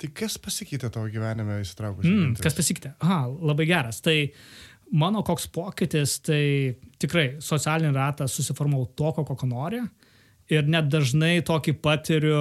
[0.00, 2.08] Tai kas pasikeitė tavo gyvenime įsitraukus?
[2.08, 2.94] Mm, kas pasikeitė?
[3.04, 4.00] Aha, labai geras.
[4.04, 4.16] Tai
[4.96, 9.82] mano koks pokytis, tai tikrai socialinį ratą susiformavau tokio, kokio nori.
[10.50, 12.40] Ir net dažnai tokį patiriu,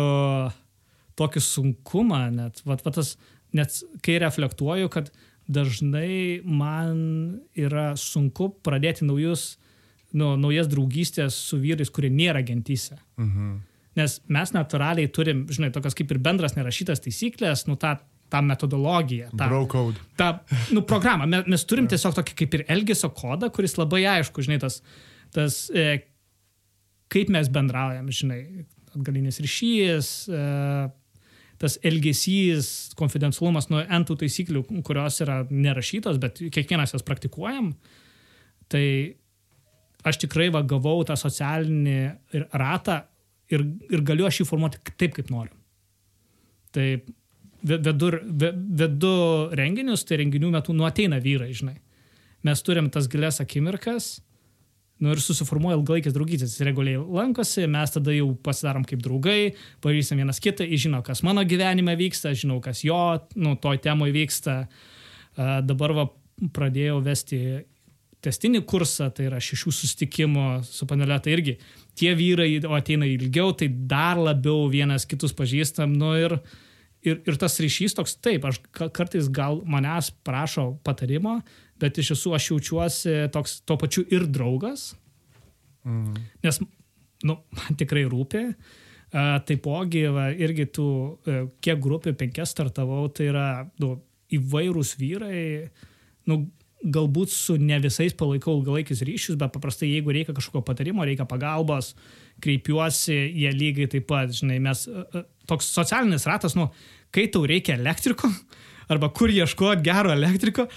[1.20, 3.18] tokį sunkumą, net, vat, vat tas,
[3.54, 3.76] net
[4.06, 5.12] kai reflektuoju, kad
[5.50, 7.04] dažnai man
[7.58, 9.58] yra sunku pradėti naujus,
[10.14, 12.98] nu, naujas draugystės su vyrais, kurie nėra gentyse.
[13.20, 13.58] Mhm.
[14.00, 17.96] Nes mes natūraliai turim, žinai, tokias kaip ir bendras nerašytas taisyklės, nu tą,
[18.32, 19.32] tą metodologiją.
[19.34, 20.00] Tą, Bro code.
[20.16, 20.30] tą
[20.72, 21.26] nu, programą.
[21.28, 24.80] Me- Mes turim tiesiog tokį kaip ir elgesio kodą, kuris labai aišku, žinai, tas,
[25.36, 26.04] tas e,
[27.12, 30.90] kaip mes bendraujam, žinai, atgalinis ryšys, e,
[31.60, 37.74] tas elgesys, konfidencialumas nuo entų taisyklių, kurios yra nerašytos, bet kiekvienas jas praktikuojam,
[38.72, 39.18] tai
[40.08, 42.00] aš tikrai va, gavau tą socialinį
[42.56, 43.02] ratą
[43.52, 45.56] ir, ir galiu aš jį formuoti taip, kaip noriu.
[46.76, 46.88] Tai
[47.66, 48.14] vedu,
[48.80, 49.14] vedu
[49.58, 51.78] renginius, tai renginių metu nu ateina vyrai, žinai.
[52.46, 54.20] Mes turim tas gilias akimirkas,
[55.04, 60.22] nu ir susiformuoja ilgalaikės draugystės, jis reguliai lankosi, mes tada jau pasidarom kaip draugai, pažįstam
[60.22, 63.02] vienas kitą, jis žino, kas mano gyvenime vyksta, žinau, kas jo,
[63.40, 64.62] nu, toj temoje vyksta.
[64.68, 64.98] Uh,
[65.64, 66.06] dabar va,
[66.56, 67.40] pradėjau vesti
[68.26, 71.56] testinį kursą, tai yra šešių susitikimų su panelė, tai irgi
[72.00, 76.36] tie vyrai ateina ilgiau, tai dar labiau vienas kitus pažįstam, nu ir,
[77.06, 81.40] ir, ir tas ryšys toks, taip, aš kartais gal manęs prašo patarimo,
[81.80, 84.92] bet iš tiesų aš jaučiuosi toks tuo pačiu ir draugas,
[85.88, 86.20] mm.
[86.44, 86.62] nes,
[87.24, 88.46] nu, man tikrai rūpi.
[89.10, 93.46] Uh, taipogi, va, irgi tų, uh, kiek grupių penkias startavau, tai yra
[93.82, 93.96] nu,
[94.38, 95.40] įvairūs vyrai,
[96.30, 96.44] nu,
[96.80, 101.92] galbūt su ne visais palaikau ilgalaikius ryšius, bet paprastai jeigu reikia kažkokio patarimo, reikia pagalbos,
[102.44, 106.70] kreipiuosi, jie lygiai taip pat, žinai, mes uh, toks socialinis ratas, nu,
[107.16, 108.32] kai tau reikia elektriko,
[108.94, 110.70] arba kur ieškoti gero elektriko,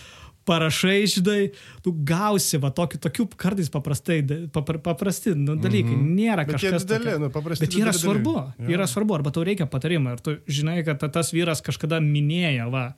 [0.48, 1.38] parašai, žinai,
[1.84, 4.18] tu gausi, va, tokių, tokių kartais paprastai,
[4.50, 6.18] papra, paprasti nu, dalykai, mm -hmm.
[6.18, 6.86] nėra kažkas.
[6.88, 8.70] Dideli, nu, paprasti, bet yra svarbu, ja.
[8.74, 12.88] yra svarbu, arba tau reikia patarimą, ir tu žinai, kad tas vyras kažkada minėjo, va,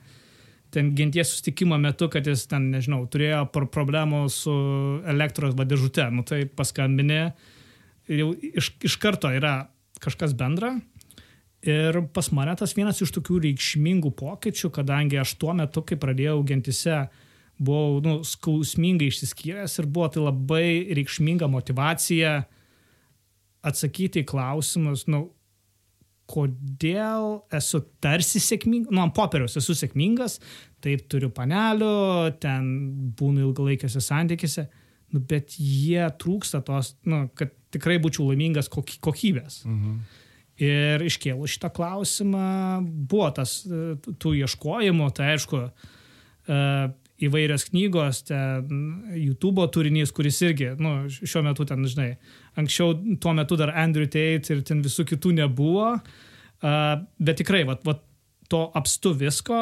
[0.75, 4.55] ten genties sustikimo metu, kad jis ten, nežinau, turėjo problemų su
[5.07, 7.21] elektros vadėžute, nu tai paskambinė,
[8.11, 9.57] jau iš, iš karto yra
[10.03, 10.75] kažkas bendra.
[11.65, 16.43] Ir pas mane tas vienas iš tokių reikšmingų pokyčių, kadangi aš tuo metu, kai pradėjau
[16.45, 17.05] gentise
[17.57, 22.43] buvau nu, skausmingai išsiskyręs ir buvo tai labai reikšminga motivacija
[23.65, 25.23] atsakyti į klausimus, nu,
[26.29, 30.39] kodėl esu tarsi sėkmingas, nu, ant popieriaus esu sėkmingas,
[30.83, 31.91] taip turiu panelių,
[32.41, 32.67] ten
[33.17, 34.65] būnu ilgalaikiuose santykiuose,
[35.13, 39.63] nu, bet jie trūksta tos, nu, kad tikrai būčiau laimingas kokybės.
[39.69, 39.97] Mhm.
[40.65, 42.45] Ir iškėlus šitą klausimą,
[43.11, 45.65] buvo tas tų ieškojimų, tai aišku,
[47.25, 52.13] įvairios knygos, ten YouTube turinys, kuris irgi, nu, šiuo metu ten, žinai,
[52.59, 57.83] anksčiau tuo metu dar Andrew Tate ir ten visų kitų nebuvo, uh, bet tikrai, vat,
[57.87, 58.03] vat,
[58.51, 59.57] to apstu visko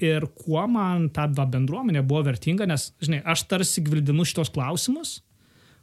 [0.00, 5.18] ir kuo man ta bendruomenė buvo vertinga, nes, žinai, aš tarsi gvildinu šitos klausimus,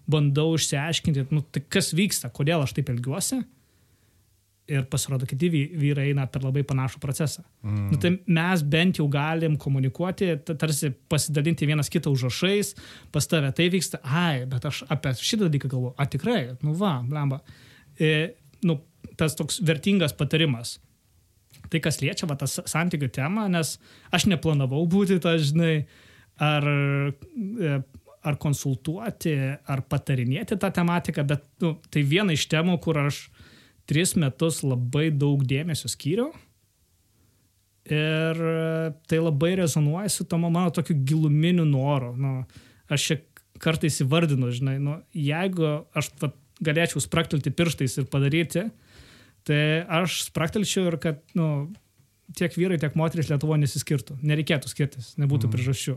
[0.09, 3.43] bandau išsiaiškinti, nu, tai kas vyksta, kodėl aš taip elgiuosi
[4.69, 7.43] ir pasirodo, kiti vyrai eina per labai panašų procesą.
[7.65, 7.87] Mm.
[7.91, 12.75] Nu, tai mes bent jau galim komunikuoti, tarsi pasidalinti vienas kitą užrašais,
[13.13, 16.99] pas tave tai vyksta, ai, bet aš apie šitą dalyką galvoju, a tikrai, nu va,
[17.05, 17.41] blemba.
[17.99, 18.13] E,
[18.67, 18.79] nu,
[19.19, 20.77] tas toks vertingas patarimas.
[21.69, 23.75] Tai kas liečia va, tas santykių temą, nes
[24.15, 25.83] aš neplanavau būti, ta, žinai,
[26.41, 27.81] ar, e,
[28.29, 29.35] ar konsultuoti,
[29.69, 33.27] ar patarinėti tą tematiką, bet nu, tai viena iš temų, kur aš
[33.89, 36.29] tris metus labai daug dėmesio skyriau.
[37.89, 38.41] Ir
[39.09, 42.11] tai labai rezonuoja su tomu mano tokiu giluminiu noru.
[42.13, 42.33] Nu,
[42.91, 43.17] aš čia
[43.59, 46.29] kartais įvardinu, žinai, nu, jeigu aš va,
[46.63, 48.67] galėčiau spraktelti pirštais ir padaryti,
[49.47, 49.61] tai
[49.99, 51.49] aš spraktelčiau ir kad nu,
[52.37, 54.19] tiek vyrai, tiek moteris Lietuvoje nesiskirtų.
[54.21, 55.55] Nereikėtų skirtis, nebūtų mm.
[55.55, 55.95] priežasčių.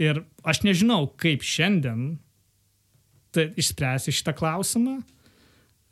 [0.00, 2.16] Ir aš nežinau, kaip šiandien
[3.36, 5.15] tai išspręsti šitą klausimą, E,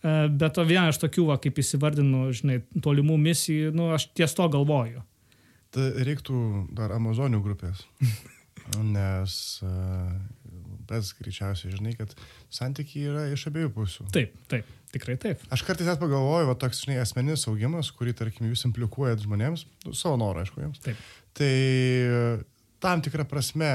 [0.05, 4.47] bet to viena iš tokių, va, kaip įsivardinu, žinai, tolimų misijų, nu, aš ties to
[4.53, 5.03] galvoju.
[5.75, 6.39] Tai reiktų
[6.77, 7.83] dar Amazonių grupės.
[8.95, 9.35] Nes
[10.89, 12.15] pats e, greičiausiai žinai, kad
[12.53, 14.07] santykiai yra iš abiejų pusių.
[14.15, 15.43] Taip, taip, tikrai taip.
[15.53, 19.97] Aš kartais net pagalvoju, va toks, žinai, asmeninis augimas, kurį, tarkim, jūs implikuojat žmonėms, nu,
[19.99, 20.81] savo norą, aišku, jiems.
[20.85, 21.01] Taip.
[21.35, 21.53] Tai
[22.85, 23.69] tam tikrą prasme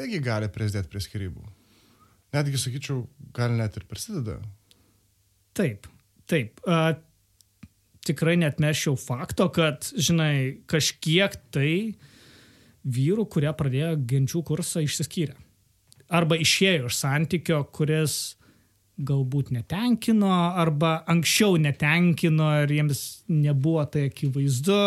[0.00, 1.46] irgi gali prisidėti prie skirybų.
[2.34, 3.04] Netgi, sakyčiau,
[3.36, 4.40] gal net ir prisideda.
[5.54, 5.86] Taip,
[6.30, 6.60] taip.
[6.66, 6.94] Uh,
[8.04, 11.72] tikrai net mešiau fakto, kad, žinai, kažkiek tai
[12.84, 15.36] vyrų, kurie pradėjo genčių kursą, išsiskyrė.
[16.14, 18.36] Arba išėjo iš santykio, kuris
[18.94, 20.30] galbūt netenkino,
[20.60, 23.00] arba anksčiau netenkino ir jiems
[23.30, 24.82] nebuvo tai akivaizdu,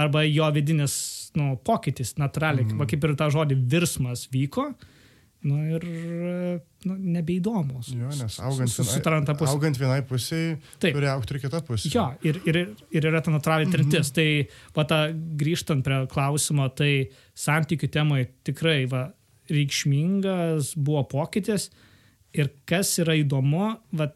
[0.00, 0.94] arba jo vidinis
[1.36, 2.78] nu, pokytis natūraliai, mm.
[2.80, 4.70] va, kaip ir tą žodį virsmas vyko.
[4.70, 4.93] Uh,
[5.44, 5.84] nu, ir
[6.88, 7.90] nu, nebeįdomus.
[7.92, 10.96] Jo, nes augant, su, su, vienai, augant vienai pusiai, Taip.
[10.96, 11.90] turi aukti ir kita pusė.
[11.92, 12.60] Jo, ir, ir,
[12.94, 13.74] ir yra ta natūraliai mhm.
[13.76, 14.08] trintis.
[14.08, 14.48] Mm -hmm.
[14.48, 15.00] Tai, va, ta,
[15.44, 16.92] grįžtant prie klausimo, tai
[17.34, 19.06] santykių temai tikrai va,
[19.52, 21.70] reikšmingas buvo pokytis.
[22.34, 24.08] Ir kas yra įdomu, va,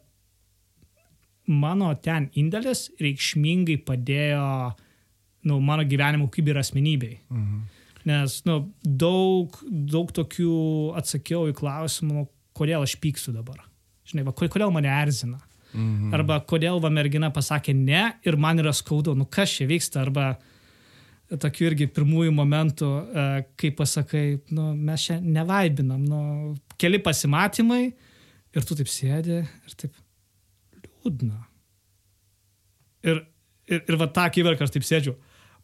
[1.47, 4.75] mano ten indėlis reikšmingai padėjo
[5.49, 7.19] nu, mano gyvenimo kokybė ir asmenybei.
[7.31, 7.67] Mhm.
[8.07, 10.53] Nes nu, daug, daug tokių
[10.99, 13.65] atsakiau į klausimą, nu, kodėl aš pykstu dabar.
[14.09, 15.41] Žinai, va, ko- kodėl mane erzina.
[15.75, 16.15] Mhm.
[16.17, 20.01] Arba kodėl va mergina pasakė ne ir man yra skaudu, nu kas čia vyksta.
[20.07, 20.39] Arba
[21.29, 23.25] tokių irgi pirmųjų momentų, e,
[23.61, 26.21] kai pasakai, nu, mes čia nevaibinam, nu,
[26.81, 27.83] keli pasimatymai
[28.57, 29.93] ir tu taip sėdi ir taip
[31.05, 31.43] liūdna.
[33.05, 33.21] Ir,
[33.69, 35.15] ir, ir va tą akimirką aš taip sėdžiu.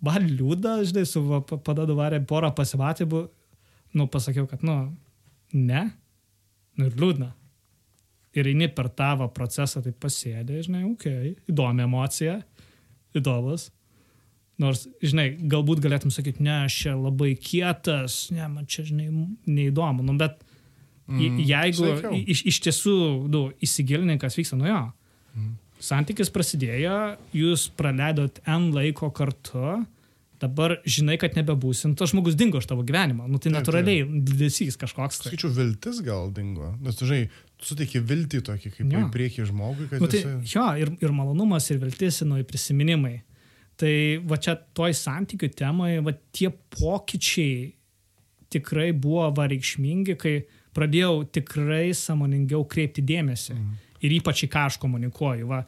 [0.05, 1.22] Man liūdna, žinai, su
[1.64, 3.22] padadu varė porą pasimatymų,
[3.98, 4.76] nu, pasakiau, kad, nu,
[5.55, 5.86] ne,
[6.78, 7.30] nu ir liūdna.
[8.34, 12.40] Ir eini per tavo procesą, tai pasėdė, žinai, okei, okay, įdomi emocija,
[13.14, 13.68] įdomus.
[14.62, 19.09] Nors, žinai, galbūt galėtum sakyti, ne, aš čia labai kietas, ne, man čia, žinai,
[19.50, 20.42] neįdomu, nu, bet
[21.11, 22.18] mm, jeigu sakiau.
[22.34, 22.96] iš, iš tiesų,
[23.30, 24.82] nu, įsigilinai, kas vyksta, nu jo,
[25.82, 26.98] santykis prasidėjo,
[27.34, 29.80] jūs praleidot N laiko kartu,
[30.45, 35.22] dabar žinai, kad nebebūsim, tas žmogus dingo iš tavo gyvenimo, nu, tai natūraliai didesys kažkoks.
[35.22, 35.32] Tai.
[35.32, 36.74] Skaičiu, viltis gal dingo.
[36.84, 37.28] Nes tu žinai,
[37.59, 39.05] tu suteiki viltį tokį kaip Jo.
[39.05, 40.51] į priekį žmogui, kad Nu, tai, jisai...
[40.55, 43.16] jo, ir, ir malonumas, ir viltis, ir prisiminimai.
[43.80, 43.95] Tai
[44.30, 47.72] va čia toj santykių temoje, va tie pokyčiai
[48.55, 50.36] tikrai buvo va reikšmingi, kai
[50.74, 53.57] pradėjau tikrai samoningiau kreipti dėmesį.
[53.57, 53.72] Mm.
[54.05, 55.49] Ir ypač į ką aš komunikuoju.
[55.51, 55.64] Va,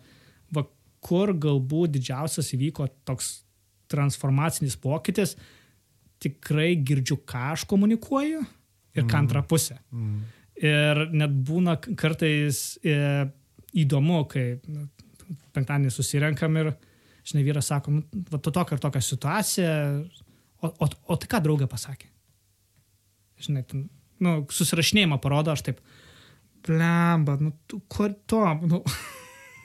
[0.54, 0.66] va
[1.02, 3.32] kur galbūt didžiausias įvyko toks
[3.92, 5.36] transformacinis pokytis,
[6.22, 8.42] tikrai girdžiu, ką aš komunikuoju
[8.96, 9.78] ir ką antrą pusę.
[9.92, 10.20] Mm.
[10.56, 13.26] Ir net būna kartais e,
[13.76, 14.56] įdomu, kai
[15.56, 16.72] penktadienį susirenkam ir,
[17.26, 19.74] žinai, vyras sako, nu, va, to tokia ir tokia situacija,
[20.64, 22.08] o, o, o tai ką draugė pasakė?
[23.44, 23.82] Žinai, tu,
[24.24, 25.84] nu, susirašinėjimą parodo, aš taip,
[26.66, 28.80] blemba, nu, tu, kur to, nu,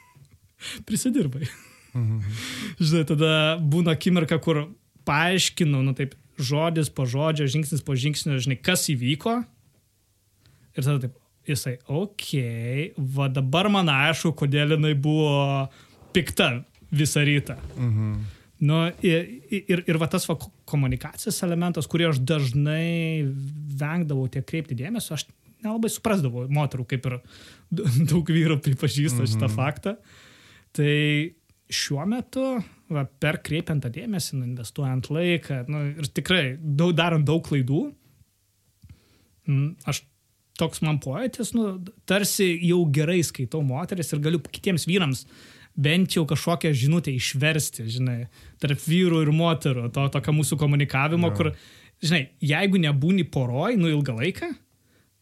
[0.89, 1.47] prisidirbai.
[1.93, 4.65] Žinai, tada būna akimirka, kur
[5.07, 9.41] paaiškinu, nu taip, žodis po žodžio, žingsnis po žingsnio, žinai, kas įvyko.
[10.77, 11.17] Ir tada taip,
[11.49, 15.67] jisai, okei, okay, va dabar man aišku, kodėl jinai buvo
[16.15, 16.53] pikta
[16.91, 17.57] visą rytą.
[17.75, 18.13] Mhm.
[18.61, 23.25] Nu, ir, ir, ir va tas va ko- komunikacijos elementas, kurį aš dažnai
[23.81, 25.25] vengdavau tiek kreipti dėmesio, aš
[25.65, 27.15] nelabai suprasdavau moterų, kaip ir
[28.11, 29.95] daug vyrų pripažįsta šitą faktą.
[30.77, 30.93] Tai
[31.71, 32.45] šiuo metu,
[32.91, 37.85] va, per kreipiant tą dėmesį, nu, investuojant laiką nu, ir tikrai daug, darant daug klaidų,
[39.47, 40.03] mm, aš
[40.59, 41.73] toks man poetis, nu,
[42.09, 45.25] tarsi jau gerai skaitau moteris ir galiu kitiems vyrams
[45.71, 48.25] bent jau kažkokią žinutę išversti, žinai,
[48.61, 51.37] tarp vyrų ir moterų, to tokio mūsų komunikavimo, Jo.
[51.37, 51.51] kur,
[52.03, 54.51] žinai, jeigu nebūni poroj, nu ilgą laiką,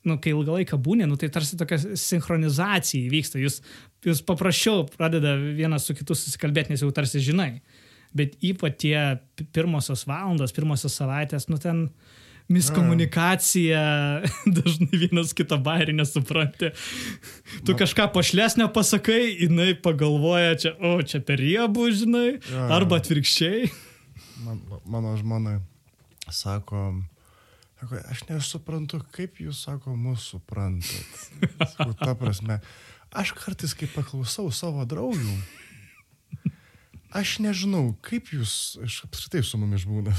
[0.08, 3.60] nu, kai ilgą laiką būni, nu, tai tarsi tokia sinchronizacija vyksta, jūs,
[4.08, 7.60] jūs paprasčiau pradeda vienas su kitu susikalbėti, nes jau tarsi žinai.
[8.16, 8.96] Bet ypač tie
[9.38, 11.90] pi- pirmosios valandos, pirmosios savaitės, nu ten
[12.50, 13.82] miskomunikacija,
[14.58, 16.72] dažnai vienas kito bairį nesupranti.
[17.68, 22.66] Tu kažką pašlesnio pasakai, jinai pagalvoja, čia, o čia per riebų, žinai, Jo.
[22.80, 23.70] arba atvirkščiai.
[24.46, 25.58] Man, mano žmona
[26.34, 26.88] sako,
[27.80, 31.24] sako, aš nesuprantu, kaip jūs, sako, mūsų suprantat.
[31.74, 32.60] Sakau, ta prasme,
[33.16, 35.38] aš kartais, kai paklausau savo draugų,
[37.16, 38.54] aš nežinau, kaip jūs,
[38.86, 40.14] aš apskritai su mumis būna.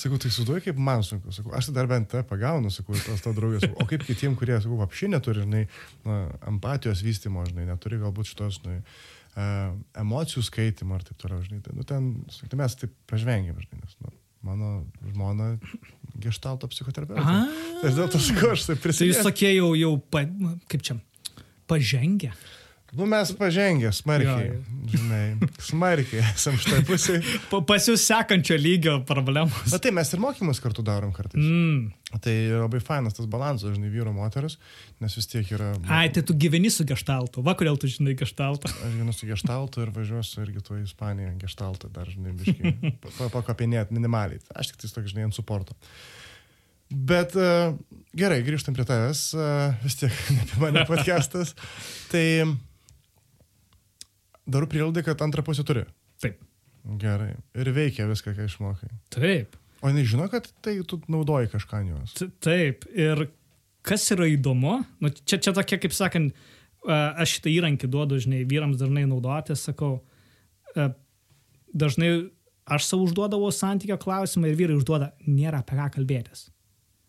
[0.00, 1.34] sakau, tai suduoju, kaip man sunku.
[1.34, 3.68] Sakau, aš tai dar bent tą pagaunu, sakau, tas to draugės.
[3.76, 5.64] O kaip kitiem, kurie, sakau, apšį neturi, žinai,
[6.08, 6.20] na,
[6.50, 11.62] empatijos vystimo, žinai, neturi galbūt šitos, žinai, uh, emocijų skaitimo ir taip toliau, žinai.
[11.66, 14.16] Tai, nu, ten, sakau, tai mes taip pažvengiam, žinai, nes, nu,
[14.46, 15.52] mano žmona
[16.20, 17.24] gestalto psichoterapeutė.
[17.80, 19.24] Tai aš dėl to sakau, aš taip Tai jūs prisimenu.
[19.26, 20.24] tokie jau, jau pa,
[20.72, 20.96] kaip čia,
[21.70, 22.32] pažengę.
[22.96, 26.56] Nu, mes pažengę smarkiai, Jo, žinai, smarkiai esam
[26.88, 27.20] pusę.
[27.50, 29.68] Pa, pas jūs sekančio lygio problemos.
[29.70, 31.38] Na tai mes ir mokymus kartu darom kartais.
[31.38, 31.92] Mm.
[32.18, 34.56] Tai labai fainas tas balansas, žinai, vyro moteris,
[34.98, 35.70] nes vis tiek yra...
[35.86, 37.44] Ai, tai tu gyveni su gestaltu.
[37.46, 38.72] Va, kodėl tu žinai gestaltą.
[38.86, 42.96] Aš gyvenu su gestaltu ir važiuosiu irgi tuo į Ispaniją gestaltą dar, žinai, biškai.
[43.36, 44.42] Pakapinėti minimaliai.
[44.50, 45.78] Aš tik tai toks, žinai, ant suporto.
[46.90, 47.76] Bet uh,
[48.18, 50.10] gerai, grįžtam prie tavęs, uh, vis tiek
[50.42, 51.54] apie mane podcastas.
[52.10, 52.24] Tai
[54.52, 55.86] darau prielaidą, kad antrą pusę turi.
[56.22, 56.40] Taip.
[57.00, 57.34] Gerai.
[57.60, 58.88] Ir veikia viską, ką išmokai.
[59.14, 59.58] Taip.
[59.80, 62.16] O jinai žino, kad tai tu naudoji kažką jos.
[62.44, 62.84] Taip.
[62.92, 63.28] Ir
[63.86, 66.36] kas yra įdomu, nu, čia, čia tokia, kaip sakant,
[66.84, 69.98] aš šitą įrankį duodu, žinai, vyrams dažnai naudoti, sakau,
[71.72, 72.12] dažnai
[72.70, 76.48] aš savo užduodavau santykio klausimą ir vyrai užduoda, nėra apie ką kalbėtis.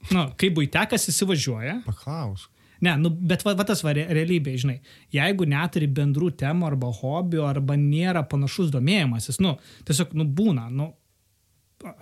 [0.09, 2.49] Nu, kai būtekas įsivažiuoja, Paklausk.
[2.82, 4.79] Ne, nu, bet va, va tas va, re- realybė, žinai,
[5.13, 9.53] jeigu neturi bendrų temų arba hobių, arba nėra panašus domėjimasis, nu,
[9.86, 10.89] tiesiog, nu, būna, nu,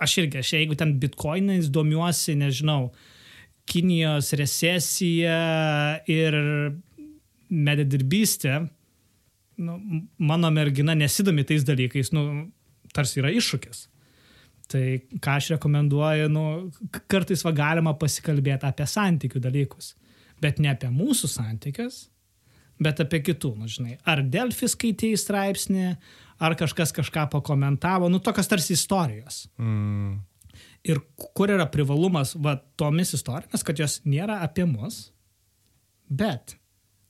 [0.00, 2.92] aš irgi, aš jeigu ten bitkoinais domiuosi, nežinau,
[3.70, 5.34] Kinijos recesija
[6.10, 6.34] ir
[7.54, 8.56] mededirbystė,
[9.62, 9.76] nu,
[10.18, 12.24] mano mergina nesidomi tais dalykais, nu,
[12.96, 13.84] tarsi yra iššūkis.
[14.70, 14.82] Tai
[15.22, 16.44] ką aš rekomenduoju, nu,
[17.10, 19.92] kartais va galima pasikalbėti apie santykių dalykus,
[20.42, 22.08] bet ne apie mūsų santykius,
[22.80, 23.98] bet apie kitų, nu, žinai.
[24.08, 25.86] Ar Delfis skaitėjai straipsnį,
[26.40, 29.44] ar kažkas kažką pakomentavo, nu, tokios tarsi istorijos.
[29.60, 30.20] Mm.
[30.88, 31.02] Ir
[31.36, 35.10] kur yra privalumas va tomis istorijomis, kad jos nėra apie mus,
[36.08, 36.56] bet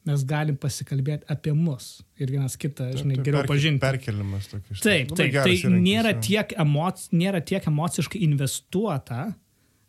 [0.08, 3.80] mes galim pasikalbėti apie mus ir vienas kitą, žinai, Tai geriau perke- pažinti.
[3.84, 4.80] Perkelimas tokius.
[4.82, 9.28] Taip, taip, tai nėra tiek, emoc, nėra tiek emociškai investuota.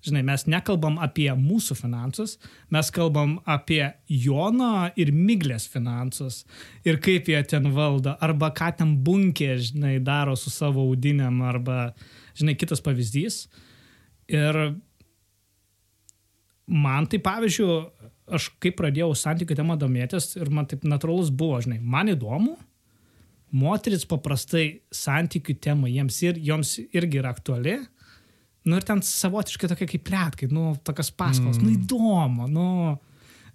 [0.01, 2.39] Žinai, mes nekalbam apie mūsų finansus,
[2.73, 6.39] mes kalbam apie Jono ir Miglės finansus
[6.87, 11.91] ir kaip jie ten valdo, arba ką ten bunkė, žinai, daro su savo audiniam, arba,
[12.33, 13.43] žinai, kitas pavyzdys.
[14.31, 14.57] Ir
[16.65, 17.77] man tai, pavyzdžiui,
[18.31, 22.57] aš kaip pradėjau santykių temą domėtis ir man taip natūralus buvo, žinai, man įdomu,
[23.51, 27.77] moteris paprastai santykių tema jiems ir joms irgi yra aktuali.
[28.67, 31.63] Nu ir ten savotiškai tokia kaip plėtkai, nu, tokios paskalos, mm.
[31.65, 32.65] nu įdomu, nu,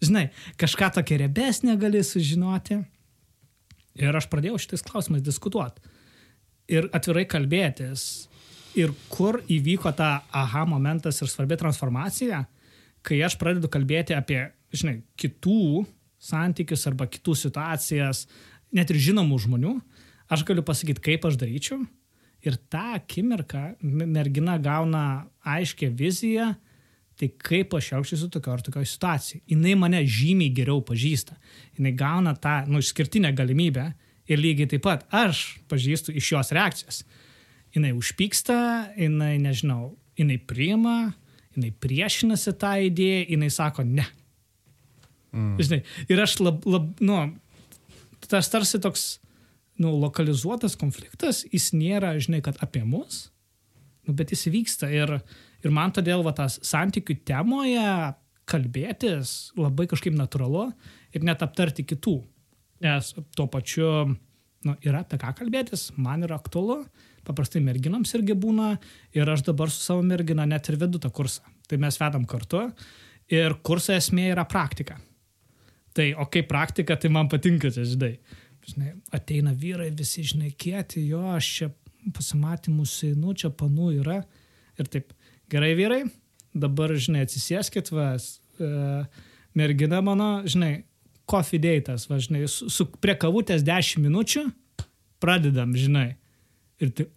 [0.02, 0.28] žinai,
[0.58, 2.80] kažką tokia rebesnė gali sužinoti.
[3.96, 5.80] Ir aš pradėjau šitais klausimais diskutuoti.
[6.68, 8.26] Ir atvirai kalbėtis.
[8.76, 12.42] Ir kur įvyko ta aha momentas ir svarbi transformacija,
[13.06, 14.42] kai aš pradedu kalbėti apie,
[14.74, 15.86] žinai, kitų
[16.20, 18.26] santykius arba kitų situacijas,
[18.74, 19.76] net ir žinomų žmonių,
[20.32, 21.84] aš galiu pasakyti, kaip aš daryčiau.
[22.46, 25.02] Ir tą akimirką mergina gauna
[25.42, 26.52] aiškę viziją,
[27.16, 29.42] tai kaip aš jaučiuosi tokio ar tokio situacijai.
[29.50, 31.36] Jis mane žymiai geriau pažįsta.
[31.76, 33.88] Jis gauna tą nu, išskirtinę galimybę
[34.30, 37.02] ir lygiai taip pat aš pažįstu iš jos reakcijos.
[37.74, 38.58] Jis užpyksta,
[38.96, 41.12] jinai, nežinau, jinai priima,
[41.56, 44.06] jinai priešinasi tą idėją, jinai sako ne.
[45.36, 45.56] Mm.
[45.60, 47.18] Žinai, ir aš lab, lab, nu,
[48.28, 49.06] tas tarsi toks,
[49.82, 53.26] nu, lokalizuotas konfliktas, jis nėra, žinai, kad apie mus,
[54.06, 55.18] nu, bet jis vyksta ir,
[55.64, 57.88] ir man todėl va tas santykių temoje
[58.46, 60.68] kalbėtis labai kažkaip natūralu
[61.16, 62.20] ir net aptarti kitų.
[62.84, 63.88] Nes tuo pačiu
[64.66, 66.82] nu, yra apie ką kalbėtis, man yra aktualu,
[67.26, 68.76] paprastai merginams irgi būna
[69.16, 71.46] ir aš dabar su savo mergina net ir vedu tą kursą.
[71.66, 72.68] Tai mes vedam kartu
[73.32, 75.00] ir kurso esmė yra praktika.
[75.96, 78.12] Tai, o kaip praktika, tai man patinka, čia, žinai.
[78.66, 78.94] Žinai.
[79.14, 81.70] Ateina vyrai, visi, žinai, kieti, jo, aš čia
[82.14, 84.20] pasimatymus einu, čia panų yra.
[84.80, 85.14] Ir taip,
[85.52, 86.02] gerai vyrai,
[86.56, 88.68] dabar, žinai, atsisėskit, vas, e,
[89.58, 90.84] mergina mano, žinai,
[91.26, 94.44] coffee date'as, va, žinai, su, su prie kavutės 10 minučių,
[95.22, 96.12] pradedam, žinai.
[96.82, 97.08] Ir tai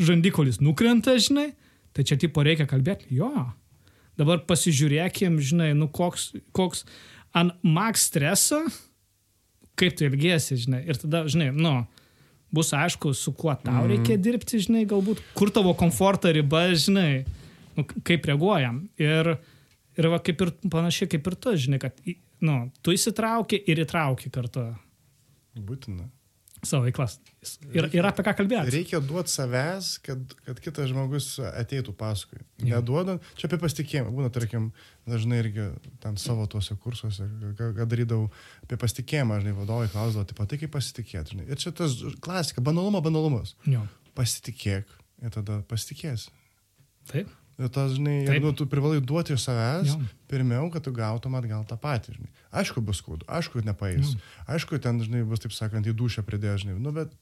[0.00, 1.50] žandikolis nukrenta, žinai,
[1.94, 3.30] tai čia tipo reikia kalbėti, jo.
[4.18, 6.84] Dabar pasižiūrėkim, žinai, nu koks, koks
[7.34, 8.62] ant max streso,
[9.80, 10.84] kaip tu ilgėsi, žinai.
[10.88, 11.74] Ir tada, žinai, nu,
[12.54, 13.90] bus aišku, su kuo tau mm.
[13.90, 17.24] reikia dirbti, žinai, galbūt, kur tavo komforto riba, žinai,
[17.78, 18.84] nu, kaip reaguojam.
[19.00, 19.34] Ir,
[19.98, 21.98] ir va, kaip ir panašiai kaip ir tu, žinai, kad,
[22.44, 24.70] nu, tu įsitrauki ir įtrauki kartu
[25.54, 26.08] Būtina.
[26.68, 27.16] Savo veiklas.
[27.74, 28.72] Ir, ir apie ką kalbėti.
[28.74, 32.40] Reikia duoti savęs, kad, kad kitas žmogus ateitų paskui.
[32.64, 34.12] Neduodant, čia apie pasitikėjimą.
[34.14, 34.70] Būna, tarkim,
[35.10, 35.68] dažnai irgi
[36.02, 37.28] ten savo tuose kursuose,
[37.60, 38.30] ką darydavau
[38.64, 41.48] apie pasitikėjimą, žinai, vadovai klausdavo, taip pat, tai kaip pasitikėti, žinai.
[41.50, 43.56] Ir čia tas klasika, banalumo banalumas.
[43.68, 43.84] Jo.
[44.18, 44.90] Pasitikėk
[45.24, 46.32] ir tada pasitikėsi.
[47.10, 47.32] Taip.
[47.54, 48.40] Ir tas, žinai, Taip.
[48.40, 50.00] ir, nu, tu privalai duoti iš savęs, Jo.
[50.30, 52.30] pirmiau, kad tu gautum atgal tą patį, žinai.
[52.50, 54.16] Aišku, bus skaudu, aišku, nepaės.
[54.50, 56.74] Aišku, ten, žinai, bus, taip sakant, į dušę pridėjo, žinai.
[56.82, 57.14] Nu, bet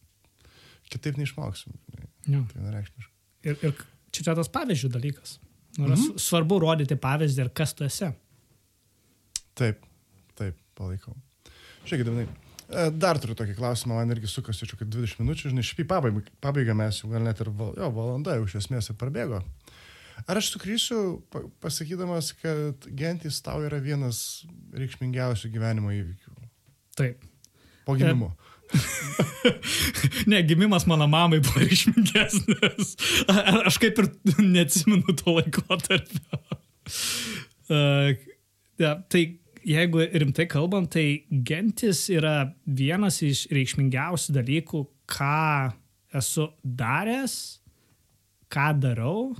[0.89, 1.77] kitaip neišmoksim.
[1.93, 2.09] Žinai.
[2.33, 2.45] Jo.
[2.49, 3.13] Tai vienareikšmiškai.
[3.51, 3.75] Ir, ir
[4.15, 5.37] čia yra tas pavyzdžių dalykas.
[5.79, 6.17] Nu, mhm.
[6.21, 8.09] svarbu rodyti pavyzdį ir kas tu esi.
[9.59, 9.85] Taip,
[10.39, 11.15] taip, palaikau.
[11.85, 12.27] Žiūrėkit, Davinai.
[12.69, 15.89] e, Dar turiu tokį klausimą, man irgi sukasi čia kaip 20 minučių, žinai, šiaip į
[15.91, 19.43] pabaigą, pabaigą mes jau gal net ir val, jo, valanda jau iš esmės ir prabėgo.
[20.27, 24.45] Ar aš sukrysiu pa- pasakydamas, kad gentis tau yra vienas
[24.77, 26.35] reikšmingiausių gyvenimo įvykių
[26.99, 27.25] Taip.
[27.87, 28.33] po gimimo?
[30.31, 32.95] Ne, gimimas mano mamai buvo reikšmingesnis.
[33.69, 34.09] Aš kaip ir
[34.41, 36.39] neatsimenu to laikotarpio.
[37.69, 38.15] Uh,
[38.81, 39.25] ja, tai
[39.67, 45.73] jeigu rimtai kalbant, tai gentis yra vienas iš reikšmingiausių dalykų, ką
[46.19, 47.37] esu daręs,
[48.53, 49.33] ką darau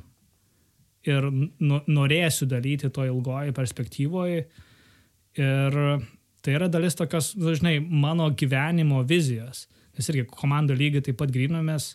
[1.09, 4.45] ir nu, norėsiu daryti to ilgoje perspektyvoje.
[5.41, 5.79] Ir
[6.43, 9.67] tai yra dalis tokios, dažnai, mano gyvenimo vizijos.
[9.97, 11.95] Nes irgi komandų lygiai taip pat grinomės.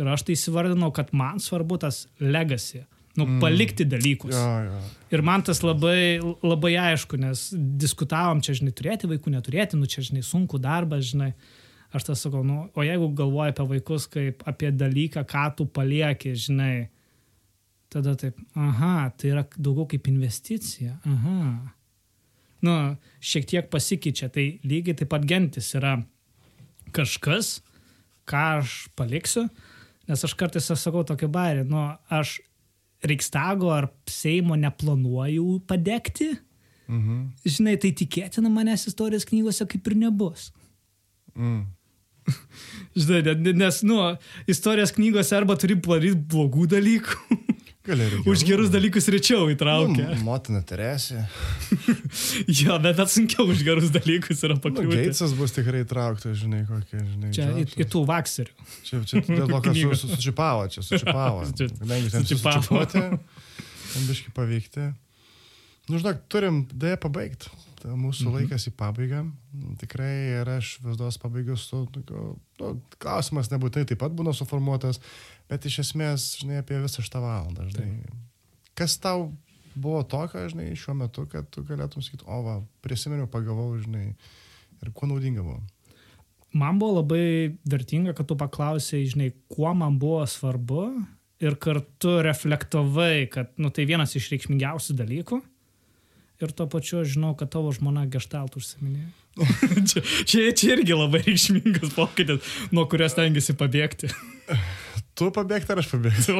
[0.00, 2.82] Ir aš tai įsivardinau, kad man svarbu tas legacy.
[3.14, 3.38] Nu, mm.
[3.42, 4.34] palikti dalykus.
[4.34, 4.78] Jo, jo.
[5.14, 10.02] Ir man tas labai, labai aišku, nes diskutavom čia, žinai, turėti vaikų, neturėti, nu čia,
[10.02, 11.30] žinai, sunku darbas, žinai.
[11.94, 16.32] Aš tas sakau, nu, o jeigu galvoji apie vaikus kaip apie dalyką, ką tu palieki,
[16.34, 16.88] žinai,
[17.94, 21.38] tada taip, aha, tai yra daugiau kaip investicija, aha.
[22.64, 22.74] Nu,
[23.20, 25.98] šiek tiek pasikeičia, tai lygiai taip pat gentis yra
[26.96, 27.58] kažkas,
[28.28, 29.46] ką aš paliksiu,
[30.08, 32.38] nes aš kartais aš sakau tokį bairį, nu, aš
[33.04, 36.30] Reikstago ar Seimo neplanuoju padegti,
[36.88, 37.20] Mhm.
[37.48, 40.50] žinai, tai tikėtina manęs istorijos knygose kaip ir nebus.
[41.36, 41.62] Mm.
[42.96, 43.96] Žinai, ne- nes, nu,
[44.48, 47.16] istorijos knygose arba turi padaryti blogų dalykų,
[47.84, 50.06] Gali ir už gerus dalykus rečiau įtraukia.
[50.14, 51.26] Nu, motina Teresė.
[52.60, 55.02] Jo, bet bet sunkiau už gerus dalykus yra Nu, pakliūti.
[55.02, 57.32] Geitsas bus tikrai įtrauktas, žinai, kokie, žinai.
[57.36, 58.68] Čia į, į tų vakserių.
[58.86, 61.44] Čia, čia dėl to, kad su, su, sučipavo, čia sučipavo.
[61.82, 64.88] Kadangi ten sučipuoti, ten biški paveikti.
[65.90, 67.52] Nu, žinok, turim dėja pabaigti.
[67.84, 68.36] Tai mūsų mhm.
[68.38, 69.26] laikas į pabaigą.
[69.82, 75.02] Tikrai ir aš vis dos pabaigiu su nu, klausimas nebūtinai taip pat būna suformuotas,
[75.50, 78.04] bet iš esmės, žinai, apie visą šitą valandą, žinai.
[78.78, 79.30] Kas tau
[79.74, 84.12] buvo tokio, žinai, šiuo metu, kad tu galėtum sakyti, o va, prisiminiau, pagavau, žinai,
[84.82, 85.60] ir kuo naudinga buvo.
[86.54, 90.84] Man buvo labai vertinga, kad tu paklausai, žinai, kuo man buvo svarbu
[91.42, 95.40] ir kartu reflektavai, kad, nu, tai vienas iš reikšmingiausių dalykų.
[96.42, 99.04] Ir tuo pačiu aš žinau, kad tavo žmona geštaltų užsiminė.
[99.90, 104.10] čia, čia, čia irgi labai reikšmingas pokytis, nuo kurios tengiasi pabėgti.
[105.14, 106.34] Tu pabėgti ar aš pabėgti?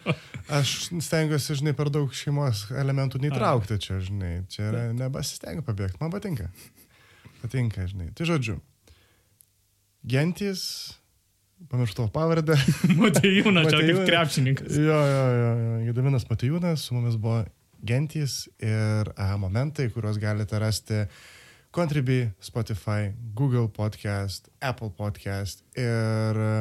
[0.58, 0.70] Aš
[1.04, 4.32] stengiuosi, žinai, per daug šeimos elementų neįtraukti čia, žinai.
[4.52, 6.00] Čia yra nebesistengiu pabėgti.
[6.00, 6.50] Man patinka.
[7.42, 8.10] Patinka, žinai.
[8.16, 8.58] Tai žodžiu.
[10.04, 10.64] Gentys,
[11.72, 12.56] pamirštu tavo pavardę.
[13.02, 14.76] Matėjūna, čia kaip krepšininkas.
[14.76, 15.76] jo, jo, jo, jo.
[15.88, 17.42] Gedaminas Matijūnas, su mumis buvo
[17.84, 21.04] Gentys ir aha, momentai, kuriuos galite rasti
[21.74, 26.52] Contribui, Spotify, Google podcast, Apple podcast ir e,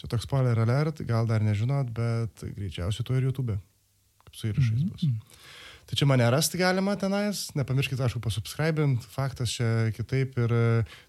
[0.00, 3.58] čia toks spoiler alert, gal dar nežinot, bet greičiausiai to ir YouTube.
[4.24, 5.06] Kaip su įrašais bus.
[5.84, 10.62] Tai čia mane rasti galima tenais, nepamirškite, aišku, pasubscribint, faktas čia kitaip ir e,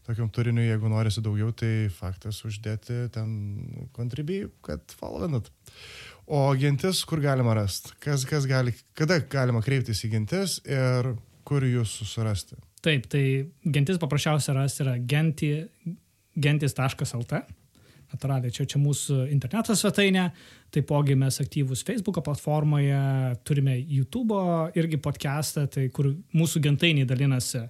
[0.04, 3.30] tokiam turiniu, jeigu norisi daugiau, tai faktas uždėti ten
[3.96, 5.48] contribui, kad followinat.
[6.28, 7.96] O gentis, kur galima rasti?
[8.04, 11.14] Kas, kas gali, kada galima kreiptis į gentis ir
[11.48, 12.60] kur jūs susirasti?
[12.84, 13.24] Taip, tai
[13.64, 15.54] gentis paprasčiausia ras yra genti,
[16.36, 17.46] gentis.lt.
[18.14, 20.28] Natūraliai, čia, čia mūsų interneto svetainė,
[20.74, 23.00] taipogi mes aktyvus Facebook platformoje,
[23.48, 24.38] turime YouTube
[24.78, 27.64] irgi podcastą, tai kur mūsų gentainiai dalinasi,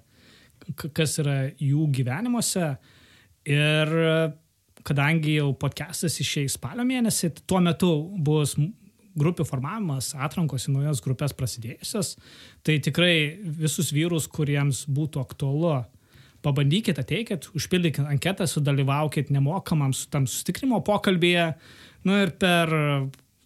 [0.85, 2.73] kas yra jų gyvenimuose.
[3.45, 3.93] Ir
[4.85, 7.91] kadangi jau podcastas išeis spalio mėnesį, tuo metu
[8.25, 8.57] bus
[9.15, 12.15] grupių formavimas, atrankos į naujas grupės prasidėjusios,
[12.65, 13.15] tai tikrai
[13.61, 15.77] visus vyrus, kuriems būtų aktualu,
[16.45, 21.51] pabandykit, ateikit, užpildykit anketą, sudalyvaukit nemokamam su tam sustikrimo pokalbėje.
[22.05, 22.71] Nu ir per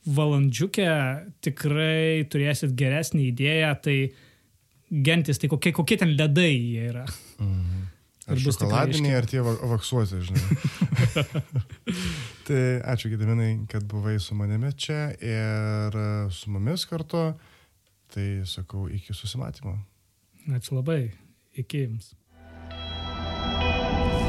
[0.10, 0.90] valandžiukę
[1.46, 3.98] tikrai turėsit geresnį idėją, tai
[4.90, 7.06] gentis, tai kokie, kokie ten ledai jie yra.
[8.30, 10.44] Ar Ir bus tikrai šokoladiniai, ar tie va- vaksuoti, žinai.
[12.48, 12.60] tai
[12.94, 15.98] ačiū Gidaminai, kad buvai su manimi čia ir
[16.34, 17.32] su mumis kartu.
[18.10, 19.76] Tai sakau, iki susimatymo.
[20.58, 21.12] Ačiū labai.
[21.62, 22.14] Iki jums.